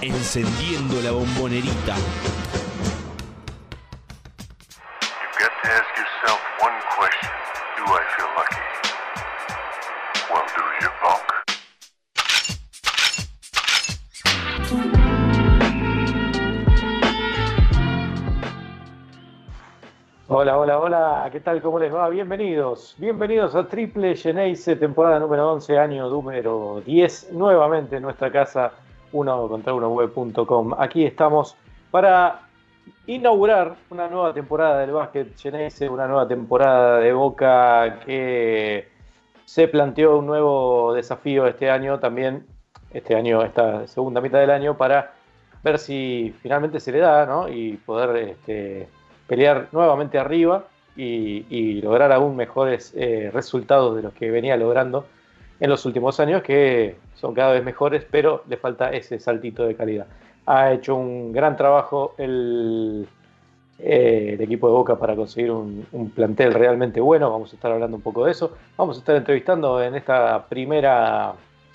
[0.00, 1.94] Encendiendo la bombonerita.
[20.26, 21.60] Hola, hola, hola, ¿qué tal?
[21.60, 22.08] ¿Cómo les va?
[22.08, 28.72] Bienvenidos, bienvenidos a Triple Geneise, temporada número 11, año número 10, nuevamente en nuestra casa,
[29.14, 30.74] 1 contra 1 web.com.
[30.76, 31.56] Aquí estamos
[31.90, 32.40] para
[33.06, 38.88] inaugurar una nueva temporada del básquet Geneise, una nueva temporada de Boca que
[39.44, 42.44] se planteó un nuevo desafío este año, también
[42.92, 45.12] este año, esta segunda mitad del año, para
[45.62, 47.48] ver si finalmente se le da, ¿no?
[47.48, 48.88] Y poder este,
[49.28, 50.64] pelear nuevamente arriba
[50.96, 55.06] y, lograr aún mejores eh, resultados de los que venía logrando
[55.60, 59.74] en los últimos años, que son cada vez mejores, pero le falta ese saltito de
[59.74, 60.06] calidad.
[60.46, 63.06] Ha hecho un gran trabajo el,
[63.78, 67.30] eh, equipo de Boca para conseguir un, plantel realmente bueno.
[67.30, 68.56] Vamos a estar hablando un poco de eso.
[68.76, 71.32] Vamos a estar entrevistando en esta primera,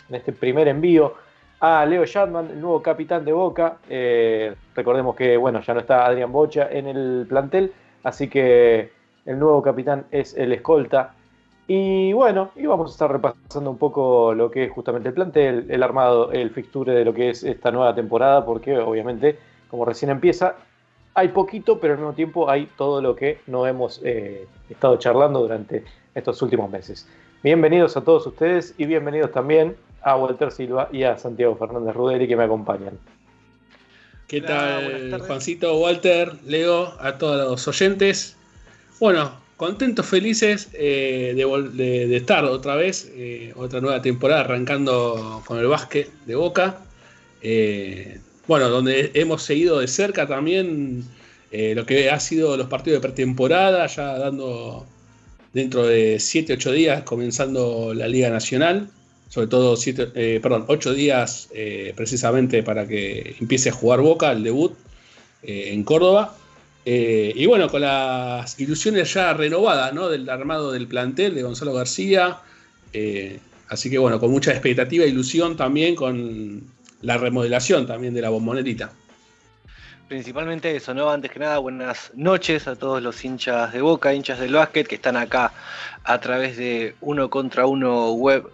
[0.08, 1.16] en este primer envío
[1.60, 3.78] a Leo Shatman, el nuevo capitán de Boca.
[3.90, 7.74] Eh, recordemos que bueno, ya no está Adrián Bocha en el plantel,
[8.04, 8.92] así que
[9.26, 11.16] el nuevo capitán es el escolta.
[11.72, 15.68] Y bueno, y vamos a estar repasando un poco lo que es justamente el plantel,
[15.70, 19.38] el armado, el fixture de lo que es esta nueva temporada, porque obviamente,
[19.70, 20.56] como recién empieza,
[21.14, 25.42] hay poquito, pero al mismo tiempo hay todo lo que no hemos eh, estado charlando
[25.42, 25.84] durante
[26.16, 27.08] estos últimos meses.
[27.44, 32.28] Bienvenidos a todos ustedes y bienvenidos también a Walter Silva y a Santiago Fernández Ruderi
[32.28, 32.98] que me acompañan.
[34.28, 38.36] ¿Qué tal, Juancito, Walter, Leo, a todos los oyentes?
[39.00, 45.68] Bueno, contentos, felices eh, de, estar otra vez, eh, otra nueva temporada, arrancando con el
[45.68, 46.80] básquet de Boca.
[47.42, 51.04] Eh, bueno, donde hemos seguido de cerca también
[51.52, 54.86] lo que ha sido los partidos de pretemporada, ya dando
[55.52, 58.90] dentro de 7-8 días comenzando la Liga Nacional
[59.28, 61.50] sobre todo siete, eh, perdón, ocho días
[61.96, 64.74] precisamente para que empiece a jugar Boca, el debut
[65.44, 66.36] en Córdoba.
[66.86, 70.10] Y bueno, con las ilusiones ya renovadas ¿no?
[70.10, 72.40] del armado del plantel de Gonzalo García.
[73.68, 76.64] así que bueno, con mucha expectativa e ilusión también con
[77.02, 78.92] la remodelación también de la bombonerita.
[80.08, 81.12] Principalmente eso, ¿no?
[81.12, 84.96] Antes que nada, buenas noches a todos los hinchas de Boca, hinchas del básquet que
[84.96, 85.54] están acá
[86.04, 88.50] a través de uno contra uno web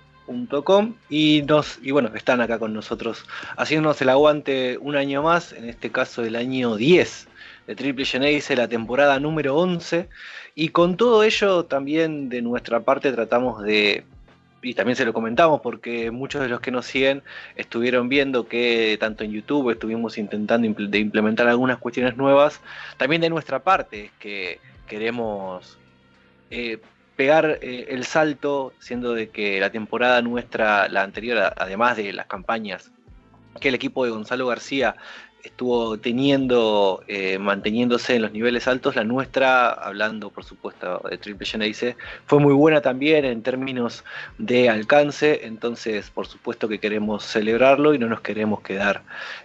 [1.09, 3.25] y nos y bueno están acá con nosotros
[3.57, 7.28] haciéndonos el aguante un año más en este caso el año 10
[7.67, 10.07] de Triple Geneise la temporada número 11
[10.55, 14.05] y con todo ello también de nuestra parte tratamos de
[14.61, 17.21] y también se lo comentamos porque muchos de los que nos siguen
[17.55, 22.61] estuvieron viendo que tanto en YouTube estuvimos intentando de implementar algunas cuestiones nuevas.
[22.97, 25.77] También de nuestra parte que queremos
[26.49, 26.79] eh,
[27.15, 32.25] pegar eh, el salto, siendo de que la temporada nuestra, la anterior, además de las
[32.25, 32.91] campañas
[33.59, 34.95] que el equipo de Gonzalo García
[35.45, 38.95] estuvo teniendo, eh, manteniéndose en los niveles altos.
[38.95, 41.95] La nuestra, hablando por supuesto de Triple Genesis,
[42.25, 44.03] fue muy buena también en términos
[44.39, 45.42] de alcance.
[45.44, 49.03] Entonces, por supuesto que queremos celebrarlo y no nos queremos quedar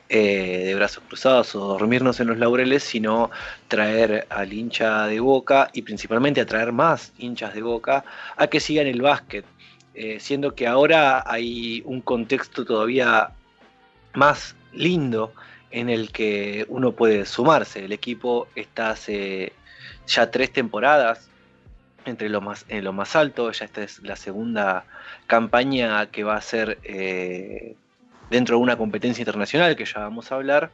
[0.08, 3.30] eh, de brazos cruzados o dormirnos en los laureles, sino
[3.68, 8.04] traer al hincha de boca y principalmente atraer más hinchas de boca
[8.36, 9.44] a que sigan el básquet.
[9.92, 13.30] Eh, siendo que ahora hay un contexto todavía
[14.14, 15.32] más lindo
[15.70, 17.84] en el que uno puede sumarse.
[17.84, 19.52] El equipo está hace
[20.06, 21.30] ya tres temporadas
[22.04, 24.84] entre lo más, en lo más alto, ya esta es la segunda
[25.26, 27.74] campaña que va a ser eh,
[28.30, 30.70] dentro de una competencia internacional que ya vamos a hablar.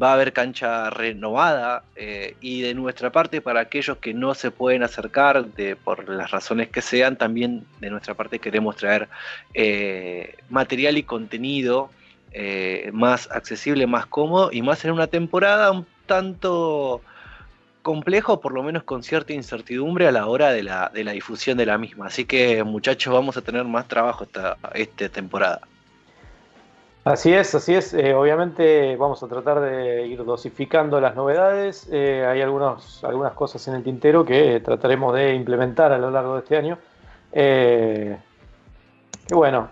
[0.00, 4.50] Va a haber cancha renovada eh, y de nuestra parte para aquellos que no se
[4.50, 9.08] pueden acercar de, por las razones que sean, también de nuestra parte queremos traer
[9.54, 11.90] eh, material y contenido
[12.34, 17.00] eh, más accesible, más cómodo y más en una temporada un tanto
[17.82, 21.78] complejo, por lo menos con cierta incertidumbre a la hora de la, difusión de la
[21.78, 22.06] misma.
[22.06, 25.60] Así que muchachos, vamos a tener más trabajo esta, esta temporada.
[27.04, 27.92] Así es, así es.
[27.92, 31.86] Eh, obviamente vamos a tratar de ir dosificando las novedades.
[31.92, 36.34] Eh, hay algunos, algunas cosas en el tintero que trataremos de implementar a lo largo
[36.34, 36.78] de este año.
[37.30, 38.16] Eh,
[39.30, 39.68] bueno,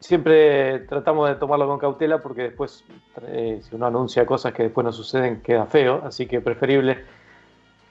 [0.00, 2.84] siempre tratamos de tomarlo con cautela porque después,
[3.26, 6.02] eh, si uno anuncia cosas que después no suceden, queda feo.
[6.04, 6.98] Así que preferible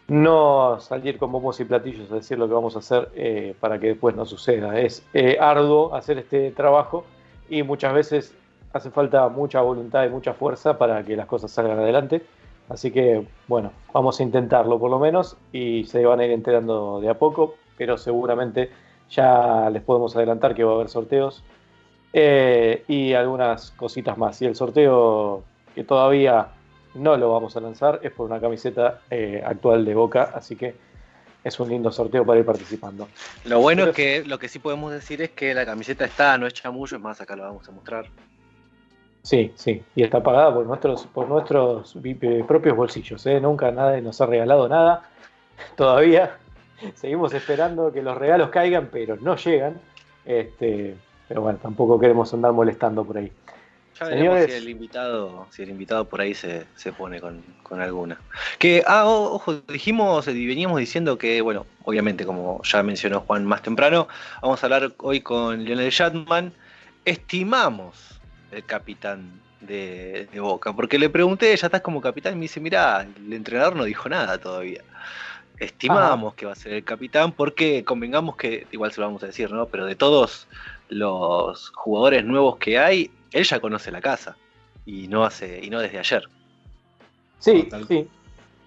[0.08, 3.80] no salir con bombos y platillos a decir lo que vamos a hacer eh, para
[3.80, 4.80] que después no suceda.
[4.80, 7.06] Es eh, arduo hacer este trabajo
[7.50, 8.34] y muchas veces
[8.74, 12.24] hace falta mucha voluntad y mucha fuerza para que las cosas salgan adelante.
[12.70, 17.00] Así que, bueno, vamos a intentarlo por lo menos y se van a ir enterando
[17.00, 18.70] de a poco, pero seguramente
[19.10, 21.44] ya les podemos adelantar que va a haber sorteos
[22.20, 24.42] eh, y algunas cositas más.
[24.42, 25.44] Y el sorteo
[25.76, 26.48] que todavía
[26.96, 30.74] no lo vamos a lanzar es por una camiseta eh, actual de Boca, así que
[31.44, 33.08] es un lindo sorteo para ir participando.
[33.46, 36.48] Lo bueno es que lo que sí podemos decir es que la camiseta está, no
[36.48, 38.08] es chamullo, es más, acá lo vamos a mostrar.
[39.22, 43.24] Sí, sí, y está pagada por nuestros, por nuestros eh, propios bolsillos.
[43.28, 43.40] ¿eh?
[43.40, 45.08] Nunca nadie nos ha regalado nada.
[45.76, 46.36] Todavía
[46.96, 49.80] seguimos esperando que los regalos caigan, pero no llegan.
[50.26, 53.32] Este, pero bueno, tampoco queremos andar molestando por ahí.
[54.00, 56.66] Ya veremos si el invitado, si el invitado por ahí se,
[56.98, 57.44] pone con,
[57.82, 58.20] alguna.
[58.60, 63.64] Que, ah, ojo, dijimos y veníamos diciendo que, bueno, obviamente, como ya mencionó Juan más
[63.64, 64.08] temprano,
[64.42, 66.54] vamos a hablar hoy con Lionel Shatman.
[67.06, 68.20] Estimamos
[68.52, 73.08] el capitán de, Boca, porque le pregunté, ya estás como capitán, y me dice, mira,
[73.18, 74.84] el entrenador no dijo nada todavía.
[75.60, 79.28] Estimamos que va a ser el capitán, porque convengamos que, igual se lo vamos a
[79.28, 79.66] decir, ¿no?
[79.66, 80.48] Pero de todos
[80.90, 84.36] los jugadores nuevos que hay, él ya conoce la casa
[84.86, 86.24] y no hace y no desde ayer.
[87.40, 88.08] Sí, tal, sí.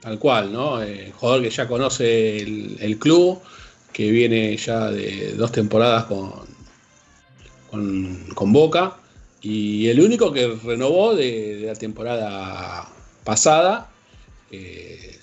[0.00, 0.82] Tal cual, ¿no?
[0.82, 3.40] Eh, jugador que ya conoce el, club,
[3.92, 6.32] que viene ya de dos temporadas con,
[8.34, 8.96] con, Boca
[9.42, 12.88] y el único que renovó de, la temporada
[13.24, 13.90] pasada,
[14.50, 15.18] eh,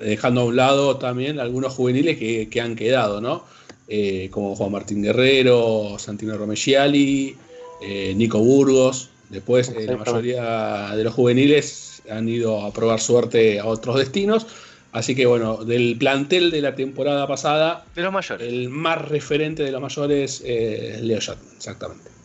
[0.00, 3.44] dejando a un lado también algunos juveniles que, han quedado, ¿no?
[3.88, 7.36] Eh, como Juan Martín Guerrero, Santino Romegiali,
[7.80, 9.10] eh, Nico Burgos.
[9.28, 14.46] Después eh, la mayoría de los juveniles han ido a probar suerte a otros destinos.
[14.92, 18.46] Así que bueno, del plantel de la temporada pasada, de los mayores.
[18.46, 22.16] el más referente de los mayores es Leo Shatman, exactamente.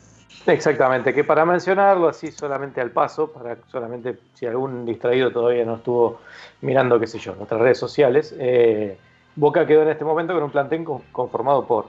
[0.48, 5.76] Exactamente, que para mencionarlo así solamente al paso, para solamente si algún distraído todavía no
[5.76, 6.22] estuvo
[6.62, 8.98] mirando, qué sé yo, nuestras redes sociales, eh,
[9.36, 11.88] Boca quedó en este momento con un plantel conformado por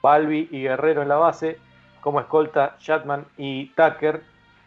[0.00, 1.58] Balbi y Guerrero en la base,
[2.00, 4.22] como escolta Chatman y Tucker.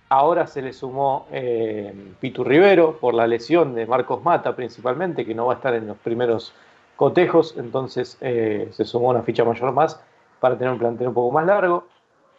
[0.10, 5.34] Ahora se le sumó eh, Pitu Rivero por la lesión de Marcos Mata principalmente, que
[5.34, 6.54] no va a estar en los primeros
[6.96, 10.00] cotejos, entonces eh, se sumó una ficha mayor más
[10.40, 11.88] para tener un plantel un poco más largo.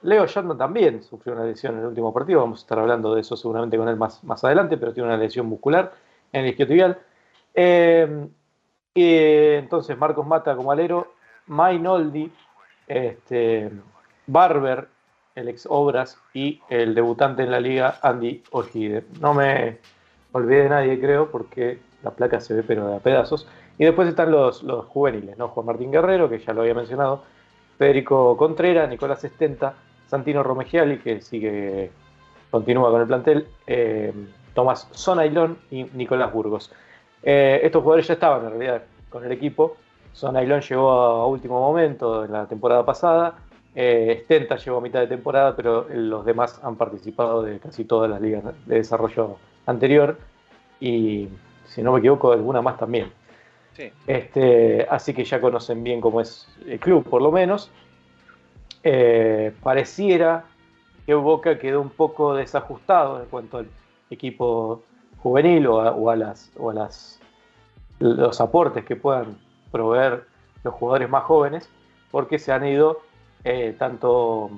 [0.02, 3.22] Leo Chatman también sufrió una lesión en el último partido, vamos a estar hablando de
[3.22, 5.92] eso seguramente con él más, más adelante, pero tiene una lesión muscular
[6.32, 6.98] en el isquiotibial.
[7.54, 8.28] Eh,
[8.94, 9.16] y
[9.54, 11.14] entonces Marcos Mata como alero,
[11.46, 12.32] Mainoldi,
[12.86, 13.70] este,
[14.26, 14.88] Barber,
[15.34, 19.04] el ex Obras, y el debutante en la liga, Andy Ojide.
[19.20, 19.78] No me
[20.32, 23.48] olvidé de nadie, creo, porque la placa se ve pero de a pedazos.
[23.78, 25.48] Y después están los, los juveniles, ¿no?
[25.48, 27.22] Juan Martín Guerrero, que ya lo había mencionado,
[27.78, 29.74] Federico Contreras, Nicolás Estenta,
[30.08, 31.92] Santino Romegiali, que sigue,
[32.50, 34.12] continúa con el plantel, eh,
[34.54, 36.72] Tomás Sonailón y Nicolás Burgos.
[37.22, 39.76] Eh, estos jugadores ya estaban en realidad con el equipo.
[40.12, 43.34] Sonailón llegó a último momento en la temporada pasada.
[43.74, 48.10] Eh, Stenta llegó a mitad de temporada, pero los demás han participado de casi todas
[48.10, 50.18] las ligas de desarrollo anterior
[50.80, 51.28] y,
[51.66, 53.12] si no me equivoco, alguna más también.
[54.08, 57.70] Este, así que ya conocen bien cómo es el club, por lo menos.
[58.82, 60.44] Eh, pareciera
[61.06, 63.68] que Boca quedó un poco desajustado en cuanto al
[64.10, 64.82] equipo
[65.22, 67.20] juvenil o a, las, o a las,
[67.98, 69.38] los aportes que puedan
[69.70, 70.24] proveer
[70.64, 71.68] los jugadores más jóvenes,
[72.10, 73.02] porque se han ido
[73.44, 74.50] eh, tanto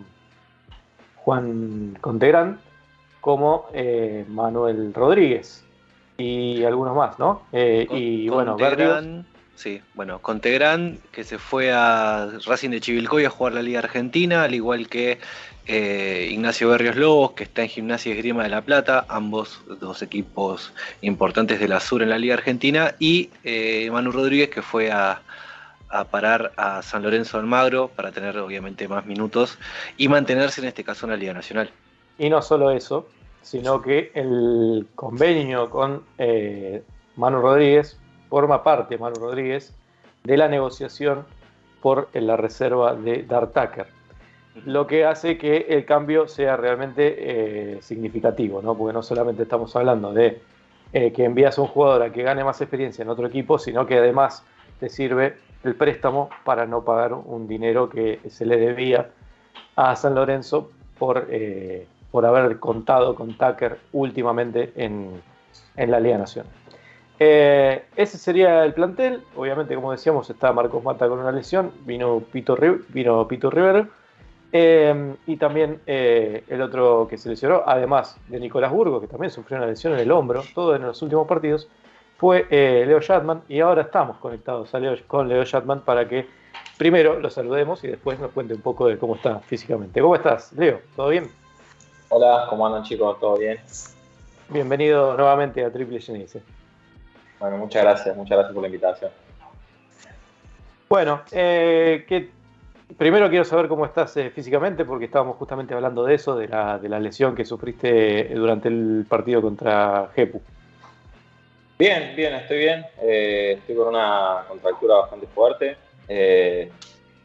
[1.16, 2.58] Juan Contegrán
[3.20, 5.64] como eh, Manuel Rodríguez
[6.16, 7.42] y algunos más, ¿no?
[7.52, 13.30] Eh, y bueno, Contegrán, sí, bueno, Contegrán que se fue a Racing de Chivilcoy a
[13.30, 15.18] jugar la Liga Argentina, al igual que
[16.30, 20.72] Ignacio Berrios Lobos, que está en Gimnasia y Esgrima de la Plata, ambos dos equipos
[21.00, 23.30] importantes de la Sur en la Liga Argentina, y
[23.90, 25.22] Manu Rodríguez, que fue a,
[25.90, 29.58] a parar a San Lorenzo Almagro para tener obviamente más minutos
[29.96, 31.70] y mantenerse en este caso en la Liga Nacional.
[32.18, 33.08] Y no solo eso,
[33.42, 36.82] sino que el convenio con eh,
[37.16, 37.98] Manu Rodríguez
[38.28, 39.74] forma parte, Manu Rodríguez,
[40.24, 41.24] de la negociación
[41.80, 43.86] por la reserva de Dartaker.
[44.64, 48.76] Lo que hace que el cambio sea realmente eh, significativo, ¿no?
[48.76, 50.40] porque no solamente estamos hablando de
[50.92, 53.86] eh, que envías a un jugador a que gane más experiencia en otro equipo, sino
[53.86, 54.44] que además
[54.78, 59.10] te sirve el préstamo para no pagar un dinero que se le debía
[59.76, 65.22] a San Lorenzo por, eh, por haber contado con Tucker últimamente en,
[65.76, 66.52] la Liga Nacional.
[67.18, 69.22] Ese sería el plantel.
[69.36, 71.72] Obviamente, como decíamos, está Marcos Mata con una lesión.
[71.86, 72.56] Vino Pito,
[72.88, 73.99] vino Pito Rivero.
[74.52, 79.30] Eh, y también eh, el otro que se lesionó, además de Nicolás Burgo, que también
[79.30, 81.68] sufrió una lesión en el hombro, todo en los últimos partidos,
[82.16, 83.42] fue eh, Leo Shatman.
[83.48, 84.70] Y ahora estamos conectados
[85.06, 86.26] con Leo Shatman para que
[86.76, 90.00] primero lo saludemos y después nos cuente un poco de cómo está físicamente.
[90.00, 90.80] ¿Cómo estás, Leo?
[90.96, 91.30] ¿Todo bien?
[92.08, 93.20] Hola, ¿cómo andan chicos?
[93.20, 93.58] ¿Todo bien?
[94.48, 96.42] Bienvenido nuevamente a Triple Genice.
[97.38, 99.10] Bueno, muchas gracias, muchas gracias por la invitación.
[100.88, 102.30] Bueno, eh, ¿qué
[102.96, 106.78] Primero quiero saber cómo estás eh, físicamente, porque estábamos justamente hablando de eso, de la,
[106.78, 110.40] de la lesión que sufriste durante el partido contra Jepu.
[111.78, 112.84] Bien, bien, estoy bien.
[113.00, 115.76] Eh, estoy con una contractura bastante fuerte,
[116.08, 116.70] eh,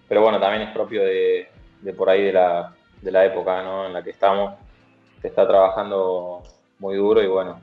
[0.07, 1.47] pero bueno, también es propio de,
[1.97, 3.87] por ahí de la, de la época ¿no?
[3.87, 4.53] en la que estamos.
[5.21, 6.43] Se está trabajando
[6.79, 7.59] muy duro y bueno,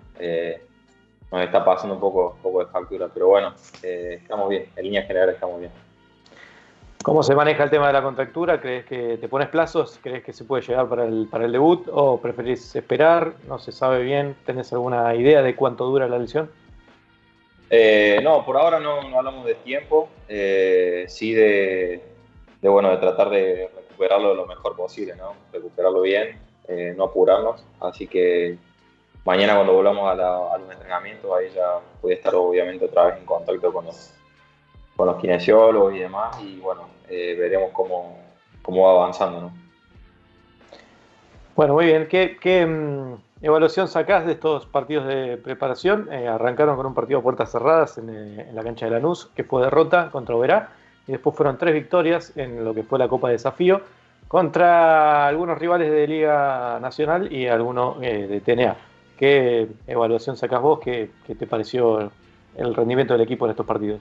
[1.31, 5.07] nos está pasando un poco, un poco de factura, pero bueno, estamos bien, en líneas
[5.07, 5.71] generales estamos bien.
[7.03, 8.61] ¿Cómo se maneja el tema de la contractura?
[8.61, 9.99] ¿Crees que te pones plazos?
[10.01, 11.89] ¿Crees que se puede llegar para el, para el debut?
[11.91, 13.35] ¿O preferís esperar?
[13.49, 14.37] ¿No se sabe bien?
[14.47, 16.49] ¿Tenés alguna idea de cuánto dura la lesión?
[17.71, 22.03] Eh, no, por ahora no, hablamos de tiempo, eh, sí de,
[22.63, 25.35] bueno, de tratar de recuperarlo lo mejor posible, ¿no?
[25.53, 27.65] Recuperarlo bien, eh, no apurarnos.
[27.81, 28.59] Así que
[29.25, 33.07] mañana cuando volvamos a, la, a los entrenamientos, ahí ya voy a estar obviamente otra
[33.07, 34.13] vez en contacto con los,
[34.97, 38.19] con los kinesiólogos y demás, y bueno, eh, veremos cómo,
[38.63, 39.41] cómo, va avanzando.
[39.41, 39.53] ¿no?
[41.57, 42.09] Bueno, muy bien.
[42.09, 46.09] ¿Qué, mm, evaluación sacás de estos partidos de preparación?
[46.13, 49.31] Eh, arrancaron con un partido a puertas cerradas en, eh, en, la cancha de Lanús,
[49.35, 50.71] que fue derrota contra Oberá,
[51.07, 53.81] y después fueron tres victorias en lo que fue la Copa de Desafío
[54.29, 58.77] contra algunos rivales de Liga Nacional y algunos de TNA.
[59.19, 60.81] ¿Qué evaluación sacás vos?
[60.81, 62.11] ¿Qué, ¿Qué te pareció
[62.57, 64.01] el rendimiento del equipo en estos partidos?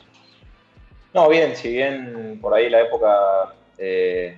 [1.13, 4.37] No, bien, si bien por ahí la época eh,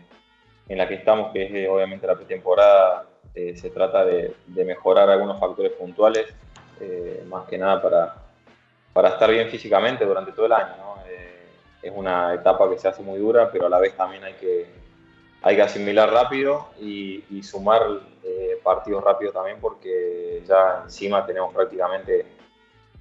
[0.67, 5.09] en la que estamos, que es eh, obviamente la pretemporada, eh, se trata de, mejorar
[5.09, 6.33] algunos factores puntuales,
[7.27, 8.15] más que nada para,
[8.91, 10.75] para, estar bien físicamente durante todo el año.
[11.81, 14.65] es una etapa que se hace muy dura, pero a la vez también hay que,
[15.43, 17.81] hay que asimilar rápido y, y sumar
[18.63, 22.25] partidos rápido también, porque ya encima tenemos prácticamente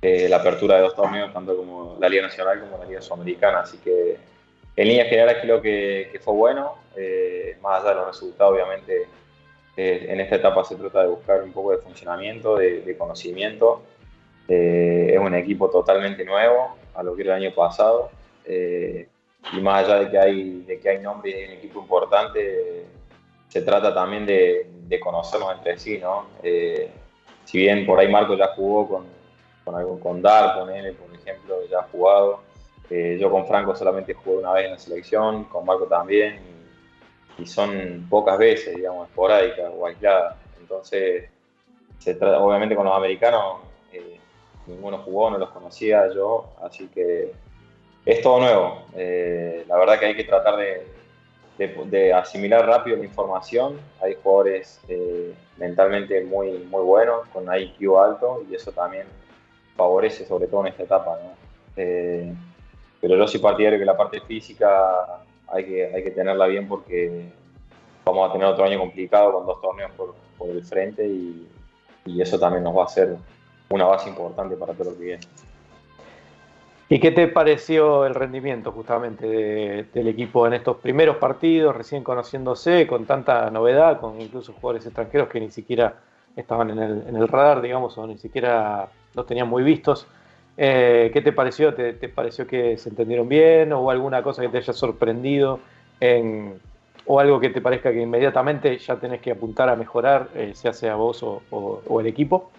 [0.04, 3.60] eh, la apertura de dos torneos, tanto como la Liga Nacional como la Liga Sudamericana.
[3.60, 4.16] Así que
[4.74, 9.06] en líneas generales creo que, que fue bueno, eh, más allá de los resultados, obviamente.
[9.76, 13.82] Eh, en esta etapa se trata de buscar un poco de funcionamiento, de, conocimiento.
[14.48, 18.10] es un equipo totalmente nuevo a lo que era el año pasado.
[18.44, 22.86] y más allá de que hay, de que hay nombre y hay un equipo importante,
[23.48, 25.98] se trata también de, de conocernos entre sí.
[25.98, 26.26] ¿no?
[27.44, 29.21] si bien por ahí Marco ya jugó con,
[29.64, 32.40] con algún con Dar, con él, por ejemplo, ya ha jugado.
[32.90, 36.40] Eh, yo con Franco solamente jugué una vez en la selección, con Marco también,
[37.38, 40.36] y, son pocas veces, digamos, esporádicas o aisladas.
[40.60, 41.28] Entonces,
[42.38, 44.18] obviamente con los americanos, eh,
[44.66, 47.32] ninguno jugó, no los conocía yo, así que
[48.04, 48.82] es todo nuevo.
[48.94, 50.86] Eh, la verdad que hay que tratar de,
[51.86, 53.80] de, asimilar rápido la información.
[54.02, 54.80] Hay jugadores
[55.56, 59.06] mentalmente muy, muy buenos, con IQ alto, y eso también
[59.76, 61.18] favorece, sobre todo en esta etapa.
[61.76, 62.32] Eh,
[63.00, 67.26] pero yo soy partidario que la parte física hay que, hay que tenerla bien porque
[68.04, 71.48] vamos a tener otro año complicado con dos torneos por, por el frente y,
[72.06, 73.16] y, eso también nos va a ser
[73.70, 75.22] una base importante para todo lo que viene.
[76.88, 79.26] ¿Y qué te pareció el rendimiento justamente
[79.94, 85.28] del equipo en estos primeros partidos, recién conociéndose, con tanta novedad, con incluso jugadores extranjeros
[85.28, 85.94] que ni siquiera
[86.36, 90.06] estaban en el, en el radar, digamos, o ni siquiera los tenían muy vistos.
[90.56, 91.74] Eh, ¿Qué te pareció?
[91.74, 93.72] ¿Te, pareció que se entendieron bien?
[93.72, 95.60] ¿O alguna cosa que te haya sorprendido?
[97.06, 100.72] ¿O algo que te parezca que inmediatamente ya tenés que apuntar a mejorar, eh, sea
[100.72, 102.50] sea vos o, el equipo?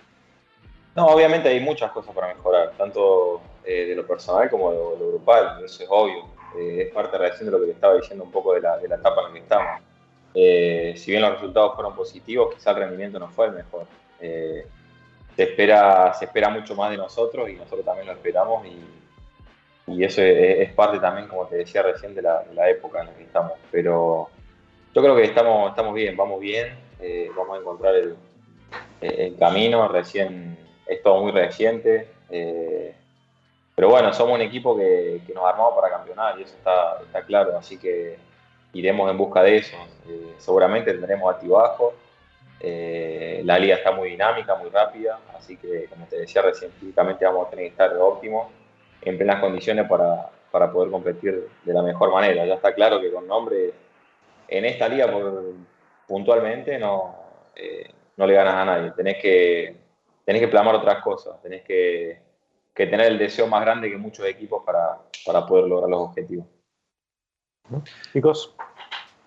[0.95, 5.07] No, obviamente hay muchas cosas para mejorar, tanto eh, de lo personal como de lo,
[5.09, 6.25] grupal, eso es obvio.
[6.57, 8.95] es parte recién de lo que te estaba diciendo un poco de la, de la
[8.95, 9.81] etapa en la que estamos.
[10.33, 13.85] Si bien los resultados fueron positivos, quizá el rendimiento no fue el mejor
[15.35, 18.79] se espera, se espera mucho más de nosotros y nosotros también lo esperamos y,
[20.01, 23.51] eso es, parte también, como te decía recién, de la, época en la que estamos.
[23.69, 24.29] Pero
[24.93, 31.03] yo creo que estamos, bien, vamos bien, eh, vamos a encontrar el, camino, recién, es
[31.03, 32.07] todo muy reciente.
[32.29, 32.95] Eh,
[33.75, 37.23] pero bueno, somos un equipo que, que, nos armamos para campeonar y eso está, está
[37.23, 38.17] claro, así que
[38.73, 39.77] iremos en busca de eso.
[40.07, 41.93] Eh, seguramente tendremos altibajos,
[42.59, 47.25] eh, la liga está muy dinámica, muy rápida, así que, como te decía recién, físicamente
[47.25, 48.51] vamos a tener que estar óptimo,
[49.01, 52.45] en plenas condiciones para, para, poder competir de la mejor manera.
[52.45, 53.73] Ya está claro que con nombre
[54.47, 55.11] en esta liga
[56.07, 57.15] puntualmente no,
[58.15, 58.91] no le ganas a nadie.
[58.91, 59.75] Tenés que,
[60.25, 62.21] tenés que plamar otras cosas, tenés que,
[62.73, 66.45] tener el deseo más grande que muchos equipos para, para poder lograr los objetivos.
[68.12, 68.53] Chicos.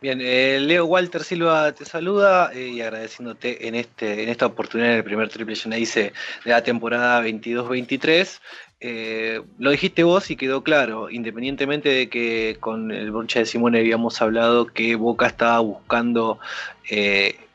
[0.00, 4.92] Bien, eh, Leo Walter Silva te saluda eh, y agradeciéndote en, este, en esta oportunidad
[4.92, 6.12] en el primer triple hice
[6.44, 8.40] de la temporada 22-23.
[8.78, 13.78] Eh, lo dijiste vos y quedó claro, independientemente de que con el Broncha de Simone
[13.78, 16.38] habíamos hablado que Boca estaba buscando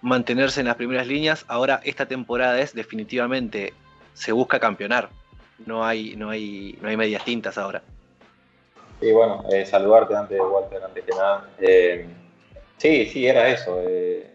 [0.02, 3.74] mantenerse en las primeras líneas, ahora esta temporada es definitivamente,
[4.16, 5.10] se busca campeonar,
[5.66, 7.84] no hay, no hay, no hay medias tintas ahora.
[9.02, 11.50] Sí, bueno, saludarte antes, Walter, antes que nada.
[12.82, 13.80] Sí, sí, era eso.
[13.88, 14.26] Eh,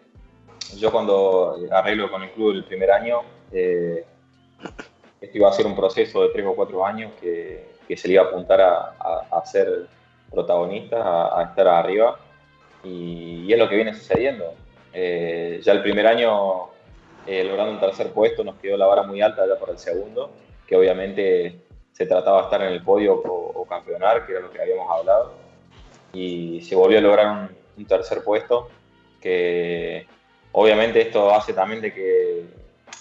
[0.77, 4.05] yo cuando arreglo con el club el primer año, eh,
[5.21, 8.23] esto iba a ser un proceso de tres o cuatro años que, se le iba
[8.23, 9.89] a apuntar a, ser
[10.31, 12.21] protagonista, a, estar arriba,
[12.85, 14.55] y, es lo que viene sucediendo.
[14.93, 16.69] Eh, ya el primer año,
[17.27, 20.31] logrando un tercer puesto, nos quedó la vara muy alta ya para el segundo,
[20.69, 21.66] que obviamente
[21.97, 25.33] se trataba de estar en el podio o, campeonar, que era lo que habíamos hablado,
[26.13, 28.69] y se volvió a lograr un un tercer puesto,
[29.21, 30.07] que
[30.53, 32.45] obviamente esto hace también de que,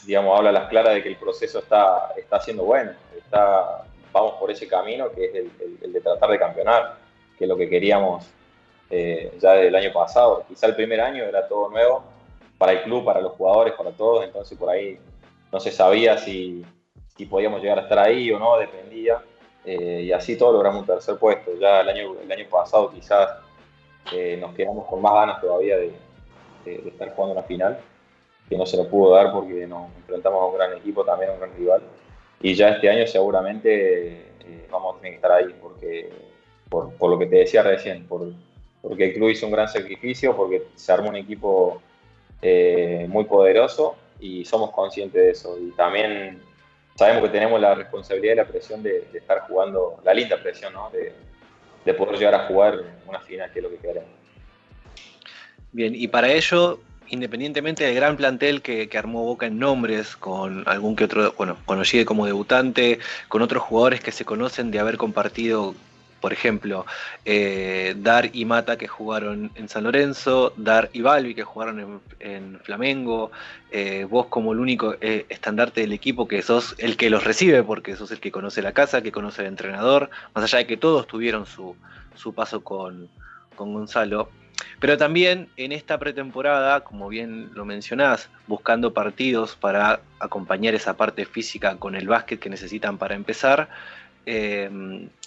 [0.05, 4.33] digamos, habla a las claras de que el proceso está, está siendo bueno, está, vamos
[4.33, 5.35] por ese camino que es
[5.81, 6.97] el, de tratar de campeonar,
[7.37, 8.25] que es lo que queríamos
[8.89, 10.45] eh, ya desde el año pasado.
[10.47, 12.03] Quizá el primer año era todo nuevo
[12.57, 14.99] para el club, para los jugadores, para todos, entonces por ahí
[15.51, 16.63] no se sabía si,
[17.15, 19.21] si podíamos llegar a estar ahí o no, dependía.
[19.65, 21.51] Eh, y así todo logramos un tercer puesto.
[21.59, 23.29] Ya el año, el año pasado quizás
[24.39, 25.91] nos quedamos con más ganas todavía de,
[26.65, 27.79] estar jugando una final,
[28.47, 31.33] que no se lo pudo dar porque nos enfrentamos a un gran equipo, también a
[31.33, 31.81] un gran rival.
[32.41, 36.09] Y ya este año seguramente eh, vamos a tener que estar ahí, porque
[36.69, 38.31] por, lo que te decía recién, por,
[38.81, 41.81] porque el club hizo un gran sacrificio, porque se armó un equipo
[42.41, 45.57] eh, muy poderoso y somos conscientes de eso.
[45.59, 46.41] Y también
[46.95, 50.89] sabemos que tenemos la responsabilidad y la presión de, estar jugando, la linda presión, ¿no?
[50.89, 51.13] De,
[51.85, 54.09] de poder llegar a jugar una final, que es lo que queremos.
[55.71, 56.79] Bien, y para ello,
[57.09, 62.05] independientemente del gran plantel que, armó Boca en nombres, con algún que otro, bueno, conocido
[62.05, 65.75] como debutante, con otros jugadores que se conocen de haber compartido,
[66.25, 66.87] por ejemplo,
[67.23, 72.59] eh, Dar y Mata que jugaron en San Lorenzo, Dar y Balbi que jugaron en,
[72.63, 73.31] Flamengo,
[73.69, 77.61] eh, vos como el único eh, estandarte del equipo que sos el que los recibe,
[77.61, 80.77] porque sos el que conoce la casa, que conoce el entrenador, más allá de que
[80.77, 81.75] todos tuvieron su,
[82.15, 83.07] su paso con,
[83.55, 84.31] con Gonzalo.
[84.79, 91.25] Pero también en esta pretemporada, como bien lo mencionás, buscando partidos para acompañar esa parte
[91.25, 93.69] física con el básquet que necesitan para empezar,
[94.25, 94.69] eh,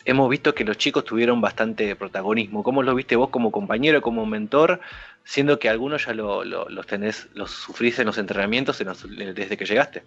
[0.05, 2.63] hemos visto que los chicos tuvieron bastante protagonismo.
[2.63, 4.81] ¿Cómo lo viste vos como compañero, como mentor,
[5.25, 10.03] siendo que algunos ya los tenés, los sufrís en los entrenamientos desde que llegaste?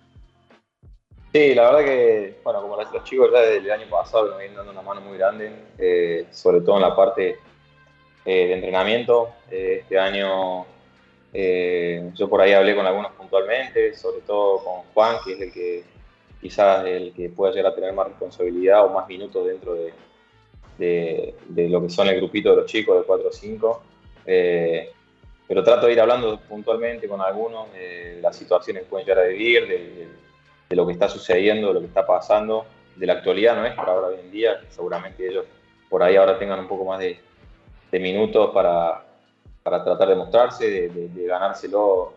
[1.33, 4.71] Sí, la verdad que, bueno, como los chicos desde el año pasado me vienen dando
[4.73, 7.37] una mano muy grande, eh, sobre todo en la parte
[8.25, 9.29] eh, de entrenamiento.
[9.49, 10.65] Este año
[11.33, 15.83] yo por ahí hablé con algunos puntualmente, sobre todo con Juan, que es el que
[16.41, 21.35] quizás el que pueda llegar a tener más responsabilidad o más minutos dentro de,
[21.69, 23.83] lo que son el grupito de los chicos de 4 o 5.
[25.47, 29.27] pero trato de ir hablando puntualmente con algunos de las situaciones que pueden llegar a
[29.27, 33.83] vivir, de, lo que está sucediendo, de lo que está pasando, de la actualidad nuestra
[33.83, 35.45] ahora hoy en día, seguramente ellos
[35.89, 37.19] por ahí ahora tengan un poco más de,
[37.99, 39.03] minutos para,
[39.61, 42.13] tratar de mostrarse, de, ganárselo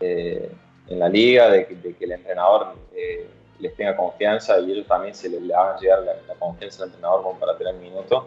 [0.00, 0.50] eh,
[0.88, 5.28] en la liga, de que, el entrenador eh, les tenga confianza y ellos también se
[5.28, 8.24] les, hagan llegar la, confianza al entrenador para tener minutos.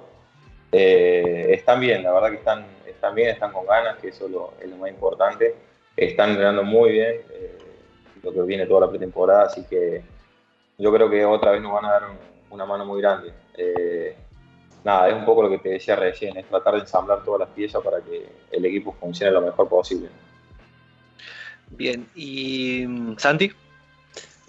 [0.71, 4.25] Eh, están bien, la verdad que están, están bien, están con ganas, que eso
[4.59, 5.55] es lo más importante.
[5.95, 7.21] Están entrenando muy bien
[8.25, 10.03] lo que viene toda la pretemporada, así que
[10.77, 12.03] yo creo que otra vez nos van a dar
[12.49, 13.31] una mano muy grande.
[13.55, 14.15] Eh,
[14.83, 17.49] nada, es un poco lo que te decía recién, es tratar de ensamblar todas las
[17.49, 20.09] piezas para que el equipo funcione lo mejor posible.
[21.69, 23.51] Bien, ¿y mm, Santi?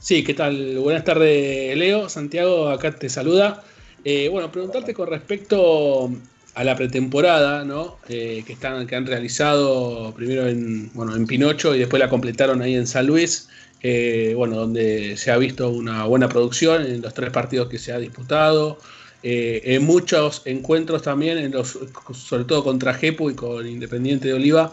[0.06, 0.78] Sí, ¿qué tal?
[0.78, 2.08] Buenas tardes, Leo.
[2.08, 3.64] Santiago, acá te saluda.
[4.04, 6.08] Eh, bueno, preguntarte con respecto
[6.54, 7.98] a la pretemporada, ¿no?
[8.08, 12.62] Eh, que, están, que han realizado primero en, bueno, en Pinocho y después la completaron
[12.62, 13.48] ahí en San Luis.
[13.82, 17.90] Eh, bueno, donde se ha visto una buena producción en los tres partidos que se
[17.90, 18.78] ha disputado.
[19.24, 21.80] En muchos encuentros también, en los,
[22.12, 24.72] sobre todo contra Jepu y con Independiente de Oliva,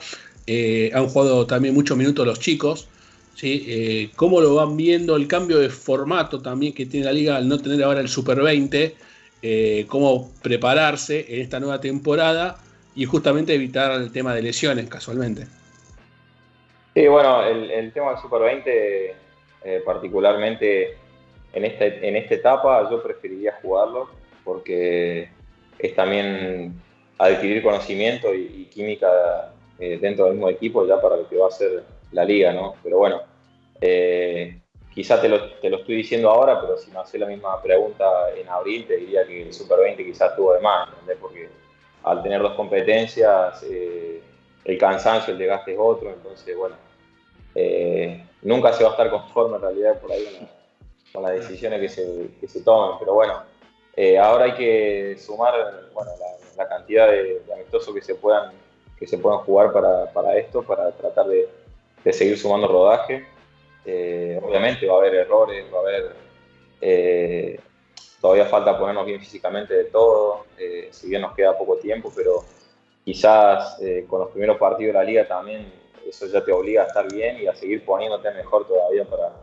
[0.94, 2.88] han jugado también muchos minutos los chicos.
[3.36, 4.12] ¿Sí?
[4.16, 7.58] ¿Cómo lo van viendo el cambio de formato también que tiene la liga al no
[7.58, 8.96] tener ahora el Super 20?
[9.90, 12.64] cómo prepararse en esta nueva temporada
[12.96, 15.48] y justamente evitar el tema de lesiones casualmente.
[16.94, 19.16] Sí, bueno, el, tema del Super 20,
[19.64, 20.96] eh, particularmente
[21.54, 24.10] en esta, en esta etapa, yo preferiría jugarlo
[24.44, 25.30] porque
[25.80, 26.80] es también
[27.18, 31.52] adquirir conocimiento y, química eh, dentro del mismo equipo ya para lo que va a
[31.52, 31.84] ser
[32.14, 32.76] la liga, ¿no?
[32.84, 33.22] Pero bueno,
[33.82, 34.62] eh,
[34.94, 38.06] quizás te lo, te lo, estoy diciendo ahora, pero si me haces la misma pregunta
[38.36, 41.18] en abril, te diría que el Super 20 quizás estuvo de más, ¿entendés?
[41.20, 41.50] Porque
[42.04, 44.22] al tener dos competencias, eh,
[44.64, 46.76] el cansancio, el desgaste es otro, entonces, bueno,
[47.56, 50.48] eh, nunca se va a estar conforme en realidad por ahí
[51.12, 53.44] con, las decisiones que se, que se, tomen, pero bueno,
[53.96, 55.54] eh, ahora hay que sumar
[55.94, 56.12] bueno,
[56.58, 58.52] la, cantidad de, amistosos que se puedan,
[58.98, 61.48] que se puedan jugar para, para esto, para tratar de,
[62.04, 63.26] de seguir sumando rodaje.
[64.42, 67.60] obviamente va a haber errores, va a haber
[68.24, 72.46] Todavía falta ponernos bien físicamente de todo, eh, si bien nos queda poco tiempo, pero
[73.04, 75.70] quizás eh, con los primeros partidos de la liga también
[76.08, 79.34] eso ya te obliga a estar bien y a seguir poniéndote mejor todavía para,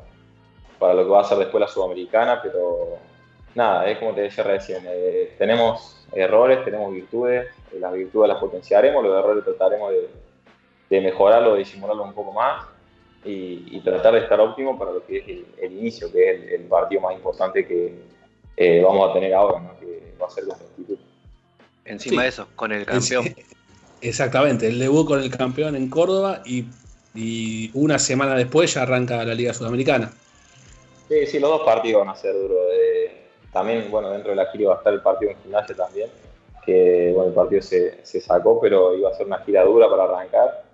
[0.79, 2.97] para lo que va a ser después la Sudamericana, pero
[3.55, 9.05] nada, es como te decía recién, eh, tenemos errores, tenemos virtudes, las virtudes las potenciaremos,
[9.05, 10.09] los errores trataremos de,
[10.91, 12.67] de mejorarlo, de disimularlo un poco más
[13.25, 15.25] y, tratar de estar óptimo para lo que es
[15.63, 17.95] el, inicio, que es el partido más importante que,
[18.57, 19.79] eh, vamos a tener ahora, ¿no?
[19.79, 21.03] que va a ser contra Instituto.
[21.85, 23.35] Encima de eso, con el campeón.
[24.01, 26.67] exactamente, el debut con el campeón en Córdoba y,
[27.75, 30.13] una semana después ya arranca la Liga Sudamericana.
[31.09, 32.59] Sí, sí, los dos partidos van a ser duros.
[32.73, 33.23] Eh,
[33.53, 36.09] también, bueno, dentro de la gira va a estar el partido en gimnasia también,
[36.65, 40.70] que bueno, el partido se, sacó, pero iba a ser una gira dura para arrancar.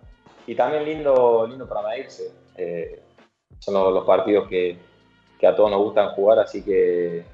[0.46, 2.32] Y también lindo, lindo para medirse.
[2.56, 3.00] Eh,
[3.58, 4.78] son los, partidos que,
[5.38, 7.24] que, a todos nos gustan jugar, así que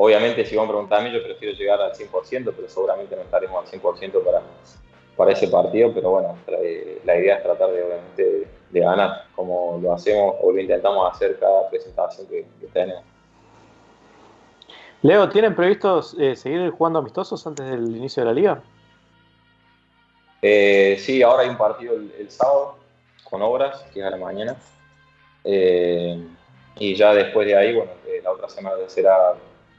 [0.00, 3.80] Obviamente, si me a mí, yo prefiero llegar al 100%, pero seguramente no estaremos al
[3.80, 4.42] 100% para,
[5.16, 5.92] para ese partido.
[5.92, 6.38] Pero bueno,
[7.04, 11.36] la idea es tratar de, obviamente, de ganar, como lo hacemos o lo intentamos hacer
[11.40, 13.02] cada presentación que, tenemos.
[15.02, 18.62] Leo, ¿tienen previsto eh, seguir jugando amistosos antes del inicio de la liga?
[20.40, 22.76] Eh, sí, ahora hay un partido el, sábado
[23.24, 24.56] con obras, que es a la mañana.
[25.44, 26.22] Eh,
[26.76, 29.34] y ya después de ahí, bueno, la otra semana será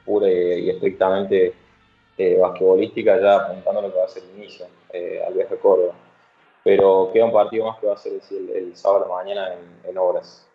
[0.05, 1.53] pura y, estrictamente
[2.17, 5.55] eh, basquetbolística, ya apuntando a lo que va a ser el inicio, eh, al viaje
[5.55, 5.93] a Córdoba.
[6.63, 10.45] Pero queda un partido más que va a ser el, sábado de mañana en, Obras.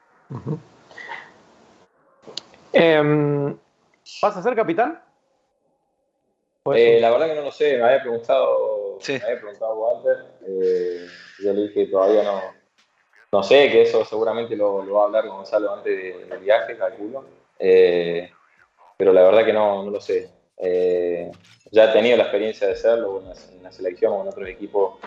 [2.72, 3.56] Em,
[4.20, 5.00] ¿Vas a ser capitán?
[6.74, 11.06] Eh, la verdad que no lo sé, me había preguntado, me había preguntado Walter, eh,
[11.42, 12.40] yo le dije todavía no,
[13.34, 17.24] no sé, que eso seguramente lo, va a hablar Gonzalo antes del viaje, calculo.
[17.58, 18.30] Eh,
[18.96, 20.30] pero la verdad que no, no lo sé.
[20.56, 21.32] Eh,
[21.72, 25.00] ya he tenido la experiencia de hacerlo en la, selección o en otros equipos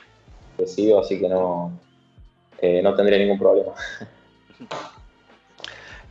[0.58, 1.80] que sigo, así que no,
[2.60, 3.74] eh, no tendría ningún problema.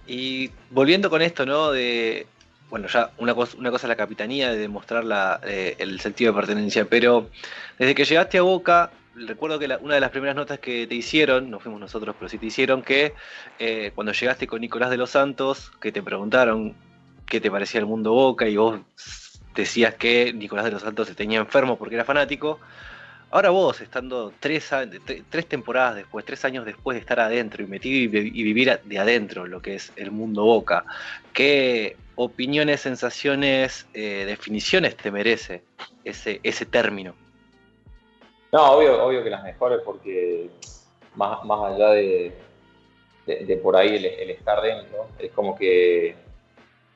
[0.09, 1.73] Y volviendo con esto, ¿no?
[1.73, 2.29] De,
[2.71, 6.85] bueno, ya una cosa, una la capitanía, de demostrar la, eh, el sentido de pertenencia,
[6.87, 7.31] pero
[7.79, 11.51] desde que llegaste a Boca, recuerdo que una de las primeras notas que te hicieron,
[11.51, 13.15] no fuimos nosotros, pero sí te hicieron, que
[13.95, 16.75] cuando llegaste con Nicolás de los Santos, que te preguntaron
[17.27, 18.81] qué te parecía el mundo Boca y vos
[19.55, 22.61] decías que Nicolás de los Santos se tenía enfermo porque era fanático.
[23.31, 24.71] Ahora vos, estando tres,
[25.29, 29.47] tres temporadas después, tres años después de estar adentro y metido y, vivir de adentro
[29.47, 30.85] lo que es el mundo Boca,
[31.33, 35.63] ¿qué opiniones, sensaciones, eh, definiciones te merece
[36.05, 37.15] ese, ese término?
[38.53, 40.49] No, obvio, obvio que las mejores porque
[41.15, 42.33] más, más allá de,
[43.27, 46.15] de, por ahí el estar dentro, es como que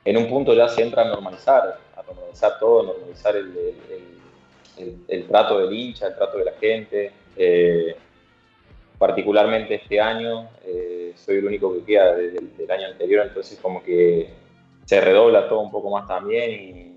[0.05, 5.59] en un punto ya se entra a normalizar, a normalizar todo, a normalizar el, trato
[5.59, 7.13] del hincha, el trato de la gente.
[7.37, 7.95] Eh,
[8.99, 13.83] particularmente este año, eh, soy el único que queda desde el año anterior, entonces como
[13.83, 14.31] que
[14.91, 16.97] se redobla todo un poco más también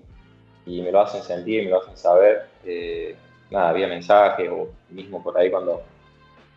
[0.66, 2.46] y, me lo hacen sentir, me lo hacen saber.
[2.64, 3.14] Eh,
[3.50, 5.82] nada, había mensajes o mismo por ahí cuando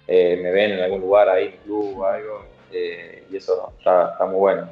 [0.07, 4.69] me ven en algún lugar ahí, en club o algo, y eso está, muy bueno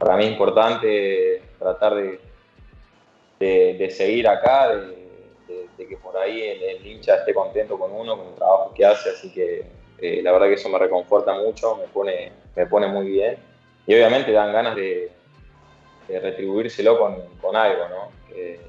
[0.00, 2.18] para mí es importante tratar de,
[3.78, 8.34] de, seguir acá, de, que por ahí el, hincha esté contento con uno, con el
[8.34, 9.66] trabajo que hace, así que
[9.98, 13.36] eh, la verdad que eso me reconforta mucho, me pone, me pone muy bien
[13.86, 15.10] y obviamente dan ganas de,
[16.18, 18.08] retribuírselo con, algo, ¿no?
[18.28, 18.60] Que,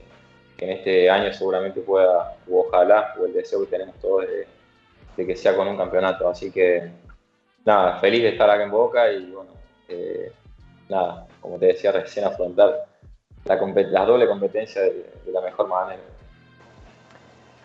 [0.57, 5.35] en este año seguramente pueda, o ojalá, o el deseo que tenemos todos de, que
[5.35, 6.89] sea con un campeonato, así que
[7.65, 9.51] nada, feliz de estar acá en Boca y bueno,
[9.87, 10.31] eh,
[10.89, 12.85] nada, como te decía recién, afrontar
[13.45, 16.01] la, la doble competencia de, la mejor manera.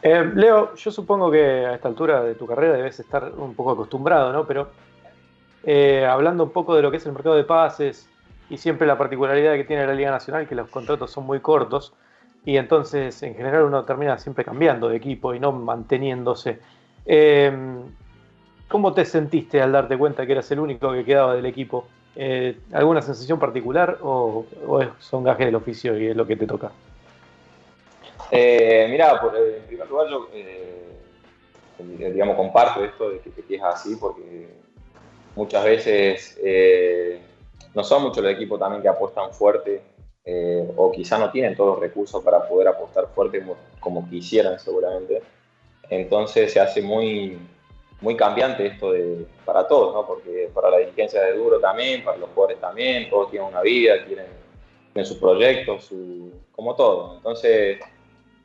[0.03, 3.73] Eh, Leo, yo supongo que a esta altura de tu carrera debes estar un poco
[3.73, 4.47] acostumbrado, ¿no?
[4.47, 4.69] Pero
[5.65, 8.09] eh, hablando un poco de lo que es el mercado de pases
[8.49, 11.93] y siempre la particularidad que tiene la Liga Nacional, que los contratos son muy cortos
[12.45, 16.61] y entonces en general uno termina siempre cambiando de equipo y no manteniéndose.
[17.05, 17.53] Eh,
[18.69, 21.89] ¿Cómo te sentiste al darte cuenta que eras el único que quedaba del equipo?
[22.15, 24.47] Eh, ¿Alguna sensación particular o,
[25.01, 26.71] son gajes del oficio y es lo que te toca?
[28.31, 30.29] Eh, mira, en primer lugar yo
[31.79, 34.49] digamos, comparto esto de que te quejas así porque
[35.35, 36.39] muchas veces
[37.77, 39.83] no son muchos los equipos también que apuestan fuerte
[40.77, 43.45] o quizá no tienen todos los recursos para poder apostar fuerte
[43.79, 45.23] como, quisieran seguramente.
[45.89, 47.39] Entonces se hace muy,
[48.01, 48.93] muy cambiante esto
[49.45, 50.07] para todos, ¿no?
[50.07, 54.05] porque para la dirigencia de Duro también, para los jugadores también, todos tienen una vida,
[54.05, 57.17] tienen, sus proyectos, su, como todo.
[57.19, 57.79] Entonces,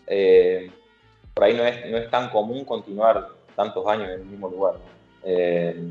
[0.08, 0.70] eh,
[1.34, 4.76] por ahí no es, no es tan común continuar tantos años en el mismo lugar.
[5.24, 5.90] Eh,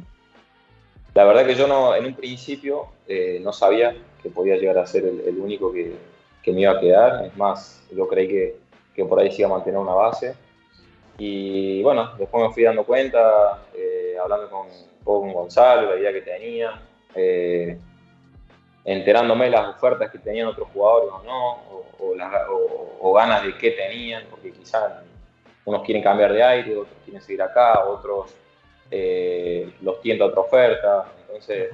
[1.15, 4.87] la verdad que yo no, en un principio eh, no sabía que podía llegar a
[4.87, 5.95] ser el, único que,
[6.43, 7.25] que, me iba a quedar.
[7.27, 8.57] Es más, yo creí que,
[8.95, 10.35] que por ahí se iba a mantener una base.
[11.19, 14.67] Y bueno, después me fui dando cuenta, eh, hablando con,
[15.05, 16.81] con Gonzalo, la idea que tenía,
[17.15, 17.79] eh,
[18.85, 21.81] enterándome de las ofertas que tenían otros jugadores o no,
[23.01, 25.03] o, ganas de qué tenían, porque quizás
[25.65, 28.35] unos quieren cambiar de aire, otros quieren seguir acá, otros
[28.91, 31.13] eh, los tienta otra oferta.
[31.27, 31.71] Entonces,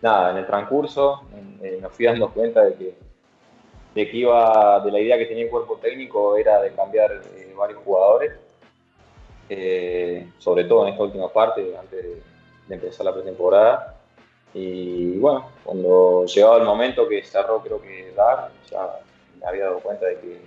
[0.00, 1.22] nada, en el transcurso
[1.60, 3.04] me fui dando cuenta de que
[3.94, 7.54] de que iba, de la idea que tenía el cuerpo técnico era de cambiar eh,
[7.56, 8.32] varios jugadores,
[9.48, 12.22] eh, sobre todo en esta última parte, antes de,
[12.74, 13.94] empezar la pretemporada.
[14.52, 19.00] Y bueno, cuando llegaba el momento que cerró, creo que Dar, ya
[19.38, 20.40] me había dado cuenta de que,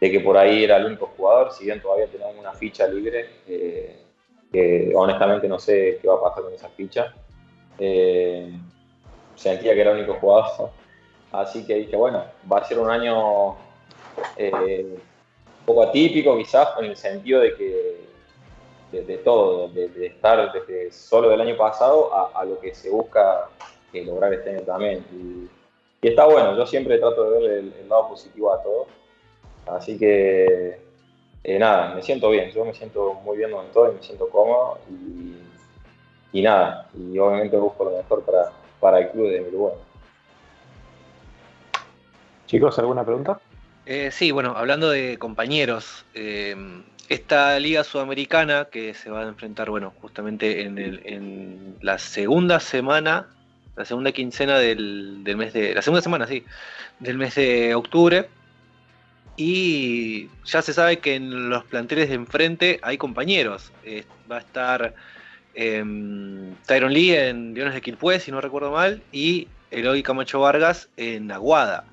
[0.00, 3.28] de que por ahí era el único jugador, si bien todavía teníamos una ficha libre,
[3.46, 4.02] eh,
[4.52, 7.14] que honestamente no sé qué va a pasar con esa ficha.
[9.36, 10.70] sentía que era el único jugador
[11.32, 13.56] Así que dije, bueno, va a ser un año
[14.36, 18.00] eh, un poco atípico quizás en el sentido de que
[18.90, 23.48] de, todo, de, estar desde solo del año pasado a, lo que se busca
[23.92, 25.04] eh, lograr este año también.
[25.12, 28.86] Y, está bueno, yo siempre trato de ver el, lado positivo a todo.
[29.66, 30.80] Así que
[31.44, 34.28] eh, nada, me siento bien, yo me siento muy bien con todo y me siento
[34.28, 34.78] cómodo
[36.32, 39.74] y, nada, y obviamente busco lo mejor para, para el club de mi lugar.
[42.46, 43.40] Chicos, ¿alguna pregunta?
[43.86, 46.54] Eh, sí, bueno, hablando de compañeros, eh,
[47.08, 53.28] esta liga sudamericana que se va a enfrentar, bueno, justamente en, la segunda semana,
[53.76, 56.44] la segunda quincena del, mes de, la segunda semana, sí,
[57.00, 58.28] del mes de octubre,
[59.42, 63.72] y ya se sabe que en los planteles de enfrente hay compañeros.
[63.86, 64.94] Eh, va a estar
[65.54, 71.32] Tyron Lee en Leones de Quilpué, si no recuerdo mal, y Eloy Camacho Vargas en
[71.32, 71.84] Aguada.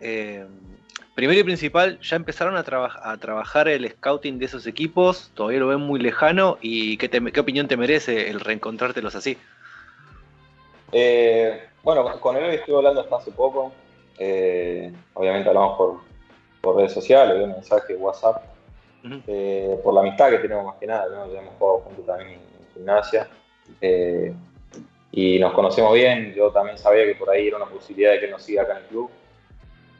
[0.00, 0.44] Eh,
[1.14, 5.82] primero y principal, ya empezaron a, trabajar el scouting de esos equipos, todavía lo ven
[5.82, 9.38] muy lejano y ¿qué, opinión te merece el reencontrártelos así?
[10.90, 13.72] Eh, bueno, con él estuve hablando hasta hace poco,
[14.18, 16.09] eh, obviamente hablamos por,
[16.62, 18.42] redes sociales, un mensaje, WhatsApp,
[19.82, 21.32] por la amistad que tenemos más que nada, ¿no?
[21.32, 23.28] ya hemos jugado juntos también en gimnasia
[25.12, 28.28] y nos conocemos bien, yo también sabía que por ahí era una posibilidad de que
[28.28, 29.10] nos siga acá en el club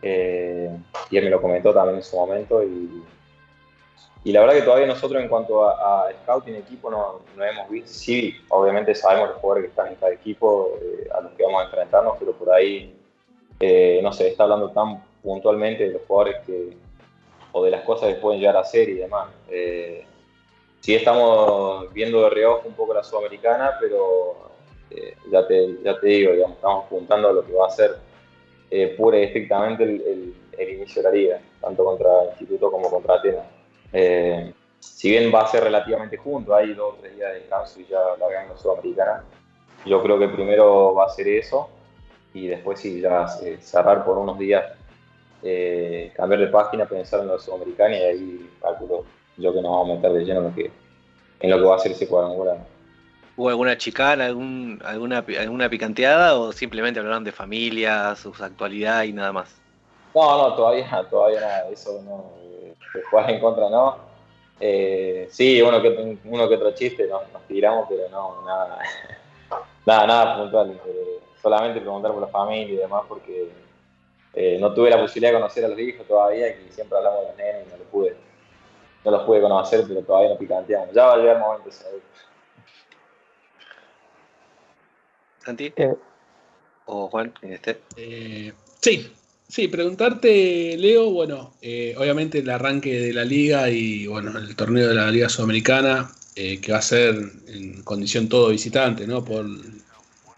[0.03, 0.71] eh,
[1.11, 2.63] y él me lo comentó también en su momento.
[2.63, 3.03] Y,
[4.23, 7.91] y la verdad que todavía nosotros en cuanto a, scouting equipo no, no, hemos visto,
[7.91, 11.63] sí, obviamente sabemos los jugadores que están en cada equipo, eh, a los que vamos
[11.63, 12.95] a enfrentarnos, pero por ahí
[13.59, 16.77] eh, no se está hablando tan puntualmente de los jugadores que,
[17.53, 19.29] o de las cosas que pueden llegar a ser y demás.
[20.81, 24.51] sí estamos viendo de reojo un poco la sudamericana, pero
[25.31, 27.97] ya, te, ya te digo, digamos, estamos apuntando a lo que va a ser
[28.73, 33.47] eh, pura y estrictamente el, inicio de la liga, tanto contra Instituto como contra Atenas.
[33.93, 37.81] Eh, si bien va a ser relativamente junto, hay dos o tres días de descanso
[37.81, 39.25] y ya la sudamericana,
[39.87, 41.69] yo creo que primero va a ser eso
[42.33, 44.65] y después sí, ya eh, cerrar por unos días,
[45.43, 49.05] eh, cambiar de página, pensar en la sudamericana y ahí calculo
[49.37, 50.71] yo que nos vamos a meter de lleno en lo que,
[51.41, 52.59] en lo que va a ser ese cuadrangular.
[53.37, 59.13] ¿Hubo alguna chicana, algún, alguna, alguna picanteada o simplemente hablaron de familia, su actualidad y
[59.13, 59.57] nada más?
[60.15, 62.33] No, no, todavía, todavía nada, eso no,
[62.95, 63.97] de jugar en contra no.
[64.59, 68.79] Eh, sí, uno que, uno que otro chiste nos, tiramos, pero no, nada,
[69.87, 70.79] nada, nada puntual.
[71.41, 73.49] solamente preguntar por la familia y demás, porque
[74.35, 77.27] eh, no tuve la posibilidad de conocer a los hijos todavía, que siempre hablamos de
[77.29, 78.17] los nenes y no los pude,
[79.05, 80.95] no los pude conocer, pero todavía no picanteamos.
[80.95, 82.03] Ya va a llegar el momento, seguro.
[85.45, 85.73] Santi.
[85.77, 85.95] Eh.
[86.87, 87.81] o Juan, en este.
[87.97, 89.11] Eh, sí,
[89.49, 94.89] sí, preguntarte, Leo, bueno, eh, obviamente el arranque de la liga y bueno, el torneo
[94.89, 97.15] de la Liga Sudamericana, que va a ser
[97.49, 99.23] en condición todo visitante, ¿no?
[99.23, 99.45] Por,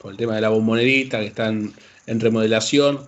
[0.01, 1.73] por el tema de la bombonerita, que están
[2.07, 3.07] en remodelación.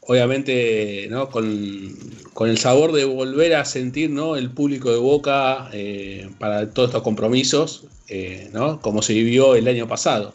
[0.00, 1.30] Obviamente, ¿no?
[1.30, 1.94] Con,
[2.34, 4.36] con, el sabor de volver a sentir ¿no?
[4.36, 5.70] el público de Boca
[6.38, 7.86] para todos estos compromisos,
[8.52, 8.80] ¿no?
[8.80, 10.34] Como se vivió el año pasado.